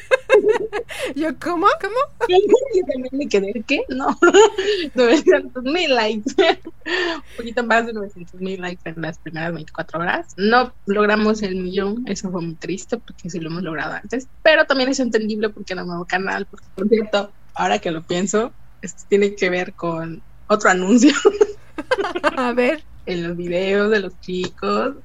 Yo, 1.15 1.29
¿cómo? 1.39 1.67
¿Cómo? 1.81 2.27
Yo 2.29 2.81
también 2.91 3.09
me 3.11 3.27
quedé, 3.27 3.63
¿qué? 3.67 3.83
No, 3.89 4.17
900 4.95 5.63
mil 5.63 5.95
likes. 5.95 6.31
Un 6.37 7.37
poquito 7.37 7.63
más 7.63 7.85
de 7.85 7.93
900 7.93 8.41
mil 8.41 8.61
likes 8.61 8.81
en 8.85 9.01
las 9.01 9.17
primeras 9.17 9.53
24 9.53 9.99
horas. 9.99 10.27
No 10.37 10.73
logramos 10.85 11.41
el 11.41 11.55
millón, 11.55 12.03
eso 12.07 12.29
fue 12.31 12.41
muy 12.41 12.55
triste 12.55 12.97
porque 12.97 13.29
sí 13.29 13.39
lo 13.39 13.49
hemos 13.49 13.63
logrado 13.63 13.93
antes, 13.93 14.27
pero 14.41 14.65
también 14.65 14.89
es 14.89 14.99
entendible 14.99 15.49
porque 15.49 15.73
era 15.73 15.83
un 15.83 15.89
nuevo 15.89 16.05
canal. 16.05 16.45
Porque, 16.45 16.65
por 16.75 16.87
cierto, 16.87 17.31
ahora 17.53 17.79
que 17.79 17.91
lo 17.91 18.03
pienso, 18.03 18.51
esto 18.81 19.03
tiene 19.07 19.35
que 19.35 19.49
ver 19.49 19.73
con 19.73 20.21
otro 20.47 20.69
anuncio. 20.69 21.13
A 22.37 22.53
ver. 22.53 22.83
En 23.05 23.27
los 23.27 23.35
videos 23.35 23.91
de 23.91 23.99
los 23.99 24.17
chicos 24.21 24.95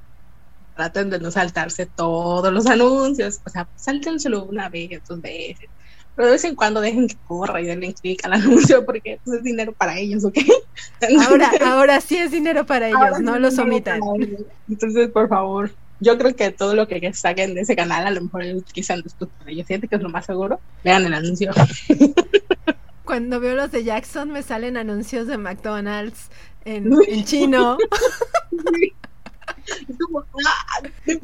traten 0.78 1.10
de 1.10 1.18
no 1.18 1.32
saltarse 1.32 1.86
todos 1.86 2.52
los 2.52 2.66
anuncios, 2.66 3.40
o 3.44 3.50
sea, 3.50 3.66
sáltenselo 3.74 4.44
una 4.44 4.68
vez, 4.68 5.02
dos 5.08 5.20
veces, 5.20 5.68
pero 6.14 6.28
de 6.28 6.32
vez 6.32 6.44
en 6.44 6.54
cuando 6.54 6.80
dejen 6.80 7.08
que 7.08 7.16
corra 7.26 7.60
y 7.60 7.66
denle 7.66 7.92
clic 7.94 8.24
al 8.24 8.32
anuncio 8.34 8.86
porque 8.86 9.18
pues, 9.24 9.38
es 9.38 9.42
dinero 9.42 9.72
para 9.72 9.98
ellos, 9.98 10.24
¿ok? 10.24 10.38
Ahora, 11.28 11.50
ahora 11.66 12.00
sí 12.00 12.16
es 12.16 12.30
dinero 12.30 12.64
para 12.64 12.88
ellos, 12.88 13.20
no 13.20 13.40
los 13.40 13.58
omitan. 13.58 14.00
Entonces, 14.68 15.10
por 15.10 15.28
favor, 15.28 15.72
yo 15.98 16.16
creo 16.16 16.36
que 16.36 16.52
todo 16.52 16.74
lo 16.74 16.86
que 16.86 17.12
saquen 17.12 17.54
de 17.54 17.62
ese 17.62 17.74
canal 17.74 18.06
a 18.06 18.10
lo 18.12 18.20
mejor 18.20 18.42
utilizan 18.54 19.02
después 19.02 19.30
para 19.36 19.50
ellos. 19.50 19.66
Siente 19.66 19.88
que 19.88 19.96
es 19.96 20.02
lo 20.02 20.10
más 20.10 20.26
seguro. 20.26 20.60
Vean 20.84 21.04
el 21.04 21.14
anuncio. 21.14 21.50
Cuando 23.04 23.40
veo 23.40 23.56
los 23.56 23.72
de 23.72 23.82
Jackson 23.82 24.30
me 24.30 24.42
salen 24.42 24.76
anuncios 24.76 25.26
de 25.26 25.38
McDonald's 25.38 26.30
en, 26.64 26.92
en 27.08 27.24
chino. 27.24 27.78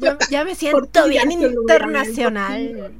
Ah, 0.07 0.17
ya 0.29 0.43
me 0.43 0.55
siento 0.55 1.07
bien 1.07 1.31
internacional. 1.31 2.93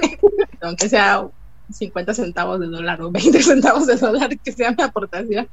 Aunque 0.60 0.88
sea 0.88 1.26
50 1.72 2.14
centavos 2.14 2.60
de 2.60 2.66
dólar 2.66 3.00
o 3.02 3.10
20 3.10 3.42
centavos 3.42 3.86
de 3.86 3.96
dólar, 3.96 4.38
que 4.38 4.52
sea 4.52 4.72
mi 4.72 4.82
aportación. 4.82 5.48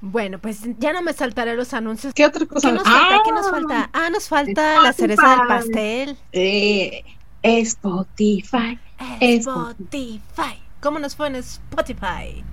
Bueno, 0.00 0.38
pues 0.38 0.60
ya 0.78 0.92
no 0.92 1.02
me 1.02 1.12
saltaré 1.12 1.56
los 1.56 1.74
anuncios. 1.74 2.14
¿Qué 2.14 2.24
otra 2.24 2.46
cosa? 2.46 2.68
¿Qué 2.68 2.74
nos 2.74 2.84
falta? 2.84 3.22
¿Qué 3.24 3.32
nos 3.32 3.50
falta? 3.50 3.90
Ah, 3.92 4.10
nos 4.10 4.28
falta 4.28 4.82
la 4.82 4.92
cereza 4.92 5.28
del 5.30 5.46
pastel. 5.46 6.16
Eh, 6.32 7.04
Spotify. 7.42 8.78
Spotify. 9.20 10.62
¿Cómo 10.80 10.98
nos 10.98 11.16
fue 11.16 11.28
en 11.28 11.36
Spotify? 11.36 12.44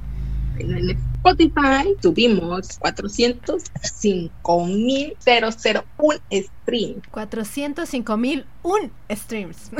En 0.60 0.90
Spotify 0.92 1.96
tuvimos 2.02 2.78
405 2.80 4.66
mil 4.66 5.16
001 5.26 5.84
streams. 6.32 7.08
405 7.12 8.18
mil 8.18 8.46
un 8.62 8.92
streams. 9.10 9.72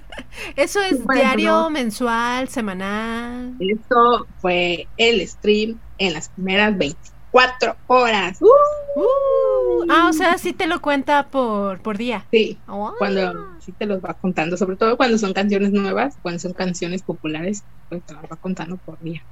Eso 0.56 0.80
es 0.80 1.06
diario, 1.06 1.70
mensual, 1.70 2.48
semanal. 2.48 3.54
Eso 3.60 4.26
fue 4.40 4.88
el 4.96 5.26
stream 5.26 5.78
en 5.98 6.14
las 6.14 6.28
primeras 6.30 6.76
24 6.76 7.76
horas. 7.86 8.38
Uh, 8.40 9.86
ah, 9.90 10.08
o 10.08 10.12
sea, 10.12 10.38
sí 10.38 10.52
te 10.52 10.66
lo 10.66 10.80
cuenta 10.80 11.28
por, 11.28 11.80
por 11.80 11.98
día. 11.98 12.24
Sí, 12.30 12.58
cuando 12.98 13.58
sí 13.60 13.72
te 13.72 13.86
los 13.86 14.00
va 14.02 14.14
contando, 14.14 14.56
sobre 14.56 14.76
todo 14.76 14.96
cuando 14.96 15.18
son 15.18 15.32
canciones 15.32 15.72
nuevas, 15.72 16.16
cuando 16.22 16.38
son 16.38 16.54
canciones 16.54 17.02
populares, 17.02 17.64
pues 17.88 18.02
te 18.02 18.14
las 18.14 18.24
va 18.24 18.36
contando 18.36 18.76
por 18.78 18.98
día 19.00 19.22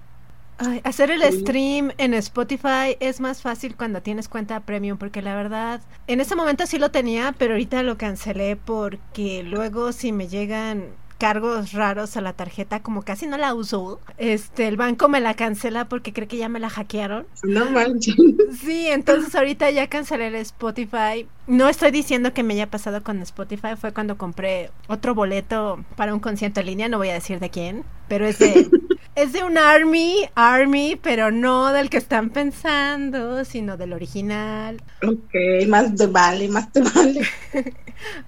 hacer 0.85 1.11
el 1.11 1.23
stream 1.23 1.93
en 1.99 2.15
Spotify 2.15 2.97
es 3.01 3.21
más 3.21 3.43
fácil 3.43 3.77
cuando 3.77 4.03
tienes 4.03 4.29
cuenta 4.29 4.61
premium, 4.61 4.99
porque 4.99 5.23
la 5.23 5.35
verdad, 5.35 5.81
en 6.07 6.21
ese 6.21 6.37
momento 6.37 6.67
sí 6.67 6.79
lo 6.79 6.91
tenía, 6.91 7.35
pero 7.39 7.55
ahorita 7.55 7.83
lo 7.83 7.99
cancelé 7.99 8.57
porque 8.57 9.43
luego 9.43 9.93
si 9.93 10.13
me 10.13 10.29
llegan 10.29 10.89
cargos 11.19 11.73
raros 11.73 12.17
a 12.17 12.21
la 12.21 12.33
tarjeta, 12.33 12.81
como 12.81 13.03
casi 13.03 13.27
no 13.27 13.39
la 13.39 13.55
uso, 13.55 14.01
este, 14.19 14.67
el 14.67 14.77
banco 14.77 15.09
me 15.09 15.21
la 15.21 15.35
cancela 15.35 15.89
porque 15.89 16.13
cree 16.13 16.29
que 16.29 16.37
ya 16.37 16.49
me 16.49 16.61
la 16.61 16.69
hackearon. 16.69 17.27
No 17.45 17.71
manches. 17.71 18.15
Sí, 18.61 18.89
entonces 18.89 19.35
ahorita 19.35 19.71
ya 19.71 19.89
cancelé 19.89 20.29
el 20.29 20.35
Spotify. 20.37 21.27
No 21.47 21.69
estoy 21.69 21.91
diciendo 21.91 22.33
que 22.33 22.43
me 22.43 22.55
haya 22.55 22.71
pasado 22.71 23.03
con 23.03 23.21
Spotify, 23.23 23.77
fue 23.81 23.93
cuando 23.93 24.19
compré 24.19 24.71
otro 24.87 25.15
boleto 25.15 25.85
para 25.97 26.15
un 26.15 26.21
concierto 26.21 26.61
en 26.61 26.67
línea, 26.67 26.89
no 26.89 26.99
voy 26.99 27.11
a 27.11 27.15
decir 27.15 27.41
de 27.41 27.51
quién, 27.51 27.85
pero 28.09 28.27
es 28.27 28.39
de 28.39 28.69
es 29.17 29.33
de 29.33 29.45
un 29.45 29.59
Army, 29.59 30.29
Army, 30.35 30.99
pero 31.01 31.31
no 31.31 31.73
del 31.73 31.91
que 31.91 31.97
están 31.99 32.31
pensando, 32.31 33.45
sino 33.45 33.77
del 33.77 33.93
original. 33.93 34.83
Ok, 35.07 35.69
más 35.69 35.97
de 35.97 36.07
vale, 36.07 36.49
más 36.49 36.73
de 36.73 36.83
vale. 36.83 37.23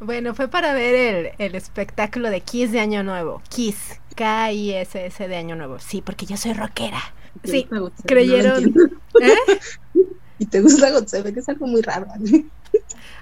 bueno, 0.00 0.34
fue 0.34 0.48
para 0.48 0.72
ver 0.74 0.94
el, 0.94 1.30
el 1.38 1.54
espectáculo 1.54 2.30
de 2.30 2.40
Kiss 2.40 2.72
de 2.72 2.80
Año 2.80 3.02
Nuevo. 3.02 3.42
Kiss, 3.48 4.00
K-I-S-S 4.14 5.28
de 5.28 5.36
Año 5.36 5.56
Nuevo. 5.56 5.78
Sí, 5.78 6.02
porque 6.02 6.26
yo 6.26 6.36
soy 6.36 6.52
rockera. 6.52 7.00
Sí, 7.44 7.68
creyeron. 8.06 8.74
¿Eh? 9.20 9.34
Y 10.38 10.46
te 10.46 10.60
gusta 10.60 10.90
Godzilla, 10.90 11.32
que 11.32 11.40
es 11.40 11.48
algo 11.48 11.66
muy 11.66 11.82
raro. 11.82 12.06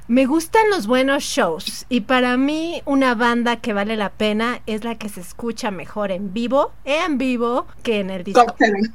Me 0.07 0.27
gustan 0.27 0.69
los 0.71 0.87
buenos 0.87 1.23
shows 1.23 1.87
y 1.89 2.03
para 2.03 2.37
mí 2.37 2.83
una 2.85 3.15
banda 3.15 3.57
que 3.57 3.73
vale 3.73 3.97
la 3.97 4.11
pena 4.11 4.61
es 4.67 4.85
la 4.85 4.97
que 4.97 5.09
se 5.09 5.21
escucha 5.21 5.71
mejor 5.71 6.11
en 6.11 6.35
vivo, 6.35 6.73
en 6.85 7.17
vivo, 7.17 7.67
que 7.83 8.01
en 8.01 8.11
el 8.11 8.25
disco. 8.25 8.45
God 8.45 8.55
Seven. 8.59 8.93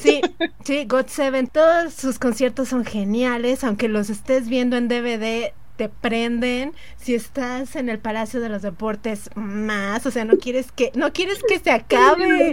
Sí, 0.00 0.20
sí, 0.64 0.84
God 0.86 1.06
Seven. 1.06 1.46
Todos 1.46 1.94
sus 1.94 2.18
conciertos 2.18 2.68
son 2.68 2.84
geniales, 2.84 3.64
aunque 3.64 3.88
los 3.88 4.10
estés 4.10 4.48
viendo 4.48 4.76
en 4.76 4.88
DVD 4.88 5.52
te 5.76 5.88
prenden. 5.88 6.72
Si 6.98 7.14
estás 7.14 7.76
en 7.76 7.88
el 7.88 7.98
Palacio 7.98 8.40
de 8.40 8.48
los 8.50 8.60
Deportes, 8.60 9.30
más. 9.36 10.04
O 10.04 10.10
sea, 10.10 10.24
no 10.24 10.36
quieres 10.36 10.72
que, 10.72 10.92
no 10.94 11.12
quieres 11.12 11.38
que 11.48 11.58
se 11.60 11.70
acabe. 11.70 12.52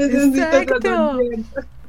Exacto. 0.00 1.18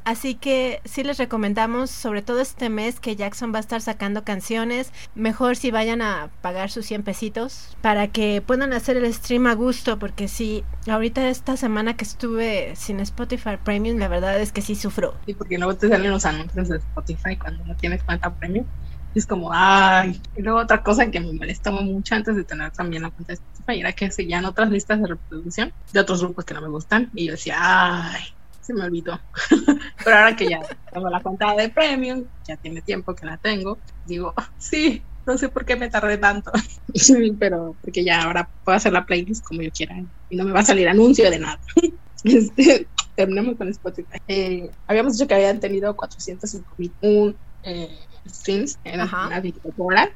Así 0.04 0.34
que 0.34 0.82
sí 0.84 1.02
les 1.02 1.16
recomendamos, 1.16 1.90
sobre 1.90 2.20
todo 2.20 2.40
este 2.40 2.68
mes, 2.68 3.00
que 3.00 3.16
Jackson 3.16 3.54
va 3.54 3.56
a 3.56 3.60
estar 3.60 3.80
sacando 3.80 4.22
canciones. 4.22 4.92
Mejor 5.14 5.56
si 5.56 5.70
vayan 5.70 6.02
a 6.02 6.28
pagar 6.42 6.70
sus 6.70 6.84
100 6.84 7.04
pesitos 7.04 7.74
para 7.80 8.08
que 8.08 8.42
puedan 8.42 8.74
hacer 8.74 8.98
el 8.98 9.12
stream 9.12 9.46
a 9.46 9.54
gusto, 9.54 9.98
porque 9.98 10.28
sí, 10.28 10.62
ahorita 10.86 11.30
esta 11.30 11.56
semana 11.56 11.96
que 11.96 12.04
estuve 12.04 12.76
sin 12.76 13.00
Spotify 13.00 13.56
Premium, 13.62 13.98
la 13.98 14.08
verdad 14.08 14.38
es 14.38 14.52
que 14.52 14.60
sí 14.60 14.74
sufro. 14.74 15.14
Sí, 15.24 15.32
porque 15.32 15.56
luego 15.56 15.74
te 15.74 15.88
salen 15.88 16.10
los 16.10 16.26
anuncios 16.26 16.68
de 16.68 16.76
Spotify 16.76 17.36
cuando 17.38 17.64
no 17.64 17.74
tienes 17.74 18.02
cuenta 18.02 18.34
Premium. 18.34 18.66
Es 19.14 19.26
como, 19.26 19.50
ay. 19.52 20.20
Y 20.36 20.42
luego 20.42 20.58
otra 20.58 20.82
cosa 20.82 21.10
que 21.10 21.20
me 21.20 21.32
molestaba 21.32 21.80
mucho 21.80 22.14
antes 22.14 22.36
de 22.36 22.44
tener 22.44 22.72
también 22.72 23.04
la 23.04 23.10
cuenta 23.10 23.32
de 23.32 23.34
Spotify 23.34 23.80
era 23.80 23.92
que 23.92 24.10
seguían 24.10 24.44
otras 24.44 24.70
listas 24.70 25.00
de 25.00 25.06
reproducción 25.06 25.72
de 25.92 26.00
otros 26.00 26.20
grupos 26.20 26.44
que 26.44 26.52
no 26.52 26.60
me 26.60 26.68
gustan. 26.68 27.10
Y 27.14 27.26
yo 27.26 27.32
decía, 27.32 27.56
ay 27.58 28.24
se 28.64 28.72
me 28.72 28.82
olvidó. 28.82 29.20
Pero 30.04 30.16
ahora 30.16 30.34
que 30.34 30.48
ya 30.48 30.60
tengo 30.92 31.08
la 31.10 31.22
cuenta 31.22 31.54
de 31.54 31.68
Premium, 31.68 32.24
ya 32.46 32.56
tiene 32.56 32.82
tiempo 32.82 33.14
que 33.14 33.26
la 33.26 33.36
tengo, 33.36 33.78
digo, 34.04 34.32
sí, 34.56 35.04
no 35.26 35.36
sé 35.36 35.50
por 35.50 35.64
qué 35.64 35.76
me 35.76 35.90
tardé 35.90 36.18
tanto. 36.18 36.50
Pero 37.38 37.76
porque 37.80 38.04
ya 38.04 38.22
ahora 38.22 38.50
puedo 38.64 38.76
hacer 38.76 38.92
la 38.92 39.04
playlist 39.04 39.44
como 39.44 39.62
yo 39.62 39.70
quiera 39.70 39.96
y 40.28 40.36
no 40.36 40.44
me 40.44 40.52
va 40.52 40.60
a 40.60 40.64
salir 40.64 40.88
anuncio 40.88 41.30
de 41.30 41.38
nada. 41.38 41.60
Este, 42.24 42.88
terminemos 43.14 43.58
con 43.58 43.68
Spotify. 43.68 44.16
Eh, 44.26 44.70
habíamos 44.86 45.12
dicho 45.12 45.28
que 45.28 45.34
habían 45.34 45.60
tenido 45.60 45.94
405 45.94 46.74
mil 46.78 46.96
eh, 47.62 47.98
streams 48.26 48.78
en 48.82 48.96
la 48.96 49.40
24 49.42 49.84
horas 49.84 50.08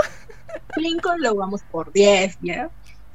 Cinco, 0.75 1.11
lo 1.19 1.35
vamos 1.35 1.63
por 1.71 1.93
10, 1.93 2.37
¿ya? 2.41 2.71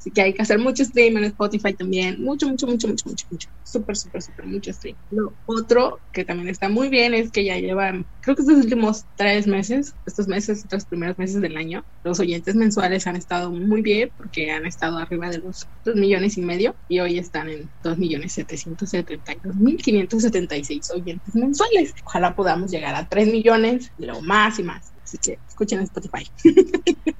Así 0.06 0.12
que 0.12 0.22
hay 0.22 0.34
que 0.34 0.42
hacer 0.42 0.60
mucho 0.60 0.84
stream 0.84 1.16
en 1.16 1.24
Spotify 1.24 1.74
también. 1.74 2.22
Mucho, 2.22 2.48
mucho, 2.48 2.68
mucho, 2.68 2.86
mucho, 2.86 3.08
mucho, 3.08 3.26
mucho. 3.28 3.48
Súper, 3.64 3.96
súper, 3.96 4.22
súper, 4.22 4.46
mucho 4.46 4.72
stream. 4.72 4.96
Lo 5.10 5.36
otro 5.46 6.00
que 6.12 6.24
también 6.24 6.48
está 6.48 6.68
muy 6.68 6.88
bien 6.90 7.12
es 7.12 7.32
que 7.32 7.42
ya 7.44 7.58
llevan, 7.58 8.06
creo 8.20 8.36
que 8.36 8.42
estos 8.42 8.58
últimos 8.58 9.06
tres 9.16 9.48
meses, 9.48 9.96
estos 10.06 10.28
meses, 10.28 10.60
estos 10.60 10.86
primeros 10.86 11.18
meses 11.18 11.40
del 11.42 11.56
año, 11.56 11.84
los 12.04 12.20
oyentes 12.20 12.54
mensuales 12.54 13.04
han 13.08 13.16
estado 13.16 13.50
muy 13.50 13.82
bien 13.82 14.12
porque 14.16 14.52
han 14.52 14.64
estado 14.64 14.96
arriba 14.98 15.28
de 15.28 15.38
los 15.38 15.66
dos 15.84 15.96
millones 15.96 16.38
y 16.38 16.42
medio 16.42 16.76
y 16.86 17.00
hoy 17.00 17.18
están 17.18 17.48
en 17.48 17.72
dos 17.82 17.98
millones 17.98 18.32
setecientos 18.32 18.90
setenta 18.90 19.32
y 19.32 19.40
dos 19.42 19.56
mil 19.56 19.76
quinientos 19.76 20.22
setenta 20.22 20.56
y 20.56 20.62
seis 20.62 20.88
oyentes 20.94 21.34
mensuales. 21.34 21.92
Ojalá 22.04 22.36
podamos 22.36 22.70
llegar 22.70 22.94
a 22.94 23.08
tres 23.08 23.26
millones 23.26 23.90
y 23.96 24.04
luego 24.04 24.22
más 24.22 24.56
y 24.60 24.62
más. 24.62 24.92
Así 25.02 25.18
que 25.18 25.40
escuchen 25.48 25.80
Spotify. 25.80 26.30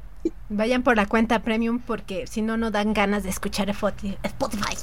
Vayan 0.49 0.83
por 0.83 0.97
la 0.97 1.07
cuenta 1.07 1.41
premium 1.41 1.81
porque 1.81 2.27
si 2.27 2.43
no, 2.43 2.57
no 2.57 2.71
dan 2.71 2.95
ganas 2.95 3.23
de 3.23 3.31
escuchar 3.31 3.69
Spotify. 3.71 4.17
Spotify. 4.23 4.77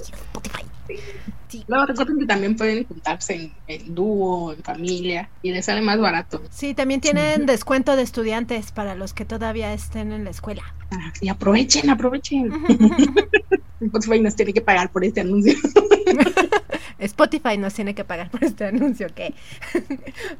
Sí. 1.47 1.63
Luego 1.67 1.85
recuerden 1.85 2.19
que 2.19 2.25
también 2.25 2.55
pueden 2.55 2.83
juntarse 2.83 3.51
en, 3.67 3.95
dúo, 3.95 4.53
en 4.53 4.63
familia 4.63 5.29
y 5.41 5.51
les 5.51 5.65
sale 5.65 5.81
más 5.81 5.99
barato. 5.99 6.41
Sí, 6.49 6.73
también 6.73 6.99
tienen 6.99 7.45
descuento 7.45 7.95
de 7.95 8.01
estudiantes 8.01 8.71
para 8.71 8.95
los 8.95 9.13
que 9.13 9.23
todavía 9.23 9.71
estén 9.73 10.11
en 10.11 10.23
la 10.23 10.31
escuela. 10.31 10.63
Ah, 10.91 11.13
y 11.21 11.29
aprovechen, 11.29 11.89
aprovechen. 11.89 12.51
Spotify 13.81 14.19
nos 14.19 14.35
tiene 14.35 14.53
que 14.53 14.61
pagar 14.61 14.91
por 14.91 15.05
este 15.05 15.21
anuncio. 15.21 15.53
Spotify 17.05 17.57
nos 17.57 17.73
tiene 17.73 17.95
que 17.95 18.03
pagar 18.03 18.29
por 18.31 18.43
este 18.43 18.65
anuncio, 18.65 19.07
¿ok? 19.07 19.33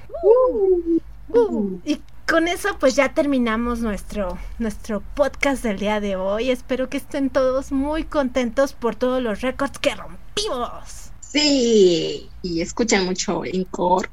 Uh, 1.29 1.79
y 1.85 2.01
con 2.27 2.49
eso 2.49 2.71
pues 2.79 2.97
ya 2.97 3.13
terminamos 3.13 3.81
nuestro, 3.81 4.39
nuestro 4.59 5.03
podcast 5.15 5.63
del 5.63 5.79
día 5.79 6.01
de 6.01 6.17
hoy. 6.17 6.51
Espero 6.51 6.89
que 6.89 6.97
estén 6.97 7.29
todos 7.29 7.71
muy 7.71 8.05
contentos 8.05 8.73
por 8.73 8.97
todos 8.97 9.23
los 9.23 9.43
récords 9.43 9.79
que 9.79 9.95
rompimos. 9.95 11.00
Sí, 11.33 12.29
y 12.43 12.61
escuchan 12.61 13.05
mucho 13.05 13.45
Encore 13.45 14.09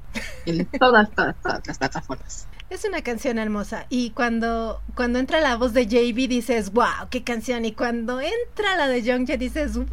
en 0.45 0.65
todas, 0.65 1.10
todas, 1.12 1.36
todas 1.41 1.65
las 1.65 1.77
plataformas. 1.80 2.47
Es 2.69 2.86
una 2.86 3.01
canción 3.01 3.39
hermosa 3.39 3.88
y 3.89 4.12
cuando, 4.12 4.82
cuando 4.93 5.17
entra 5.17 5.41
la 5.41 5.56
voz 5.56 5.73
de 5.73 5.88
JB 5.88 6.27
dices, 6.27 6.71
wow, 6.73 7.10
qué 7.10 7.23
canción. 7.23 7.65
Y 7.65 7.71
cuando 7.71 8.21
entra 8.21 8.75
la 8.75 8.88
de 8.88 9.01
Young 9.01 9.25
ya 9.25 9.38
dices, 9.38 9.77
wow. 9.77 9.88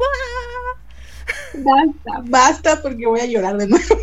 Basta, 1.55 2.21
basta 2.25 2.81
porque 2.81 3.07
voy 3.07 3.21
a 3.21 3.25
llorar 3.25 3.57
de 3.57 3.67
nuevo. 3.67 3.85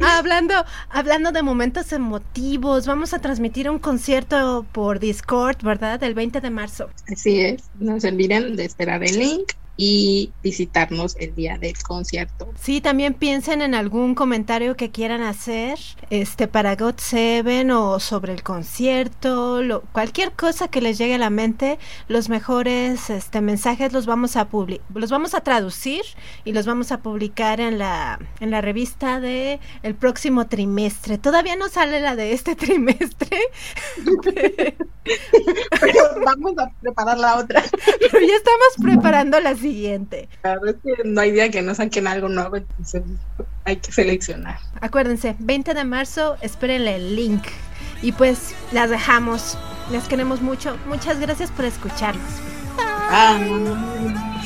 hablando, 0.00 0.54
hablando 0.88 1.32
de 1.32 1.42
momentos 1.42 1.92
emotivos, 1.92 2.86
vamos 2.86 3.12
a 3.12 3.18
transmitir 3.18 3.68
un 3.68 3.80
concierto 3.80 4.64
por 4.70 5.00
Discord, 5.00 5.62
¿verdad? 5.62 6.00
El 6.04 6.14
20 6.14 6.40
de 6.40 6.50
marzo. 6.50 6.90
Así 7.10 7.40
es, 7.40 7.64
no 7.80 7.98
se 7.98 8.08
olviden 8.08 8.54
de 8.54 8.66
esperar 8.66 9.02
el 9.02 9.18
link 9.18 9.52
y 9.76 10.32
visitarnos 10.42 11.16
el 11.16 11.34
día 11.34 11.58
del 11.58 11.80
concierto. 11.82 12.48
Sí, 12.60 12.80
también 12.80 13.14
piensen 13.14 13.62
en 13.62 13.74
algún 13.74 14.14
comentario 14.14 14.76
que 14.76 14.90
quieran 14.90 15.22
hacer 15.22 15.78
este 16.10 16.46
para 16.48 16.76
God 16.76 16.96
Seven 16.98 17.70
o 17.70 17.98
sobre 18.00 18.32
el 18.32 18.42
concierto, 18.42 19.62
lo, 19.62 19.82
cualquier 19.92 20.32
cosa 20.32 20.68
que 20.68 20.80
les 20.80 20.98
llegue 20.98 21.14
a 21.14 21.18
la 21.18 21.30
mente, 21.30 21.78
los 22.08 22.28
mejores 22.28 23.10
este 23.10 23.40
mensajes 23.40 23.92
los 23.92 24.06
vamos 24.06 24.36
a 24.36 24.48
los 24.94 25.10
vamos 25.10 25.34
a 25.34 25.40
traducir 25.40 26.02
y 26.44 26.52
los 26.52 26.66
vamos 26.66 26.92
a 26.92 27.00
publicar 27.00 27.60
en 27.60 27.78
la 27.78 28.18
en 28.40 28.50
la 28.50 28.60
revista 28.60 29.20
de 29.20 29.60
el 29.82 29.94
próximo 29.94 30.46
trimestre. 30.46 31.18
Todavía 31.18 31.56
no 31.56 31.68
sale 31.68 32.00
la 32.00 32.16
de 32.16 32.32
este 32.32 32.54
trimestre. 32.62 33.38
Pero 35.80 36.04
vamos 36.24 36.58
a 36.58 36.70
preparar 36.80 37.18
la 37.18 37.38
otra. 37.38 37.62
Pero 38.12 38.26
ya 38.26 38.34
estamos 38.34 38.68
preparando 38.80 39.40
las 39.40 39.61
siguiente. 39.62 40.28
Claro, 40.42 40.66
es 40.66 40.76
que 40.84 41.08
no 41.08 41.20
hay 41.20 41.32
día 41.32 41.50
que 41.50 41.62
no 41.62 41.74
saquen 41.74 42.06
algo 42.06 42.28
nuevo, 42.28 42.56
entonces 42.56 43.02
hay 43.64 43.76
que 43.76 43.92
seleccionar. 43.92 44.58
Acuérdense, 44.80 45.36
20 45.38 45.74
de 45.74 45.84
marzo, 45.84 46.36
espérenle 46.42 46.96
el 46.96 47.16
link. 47.16 47.44
Y 48.02 48.12
pues 48.12 48.54
las 48.72 48.90
dejamos. 48.90 49.56
Las 49.90 50.08
queremos 50.08 50.42
mucho. 50.42 50.76
Muchas 50.86 51.20
gracias 51.20 51.50
por 51.50 51.64
escucharnos. 51.64 52.30
Bye. 53.10 54.41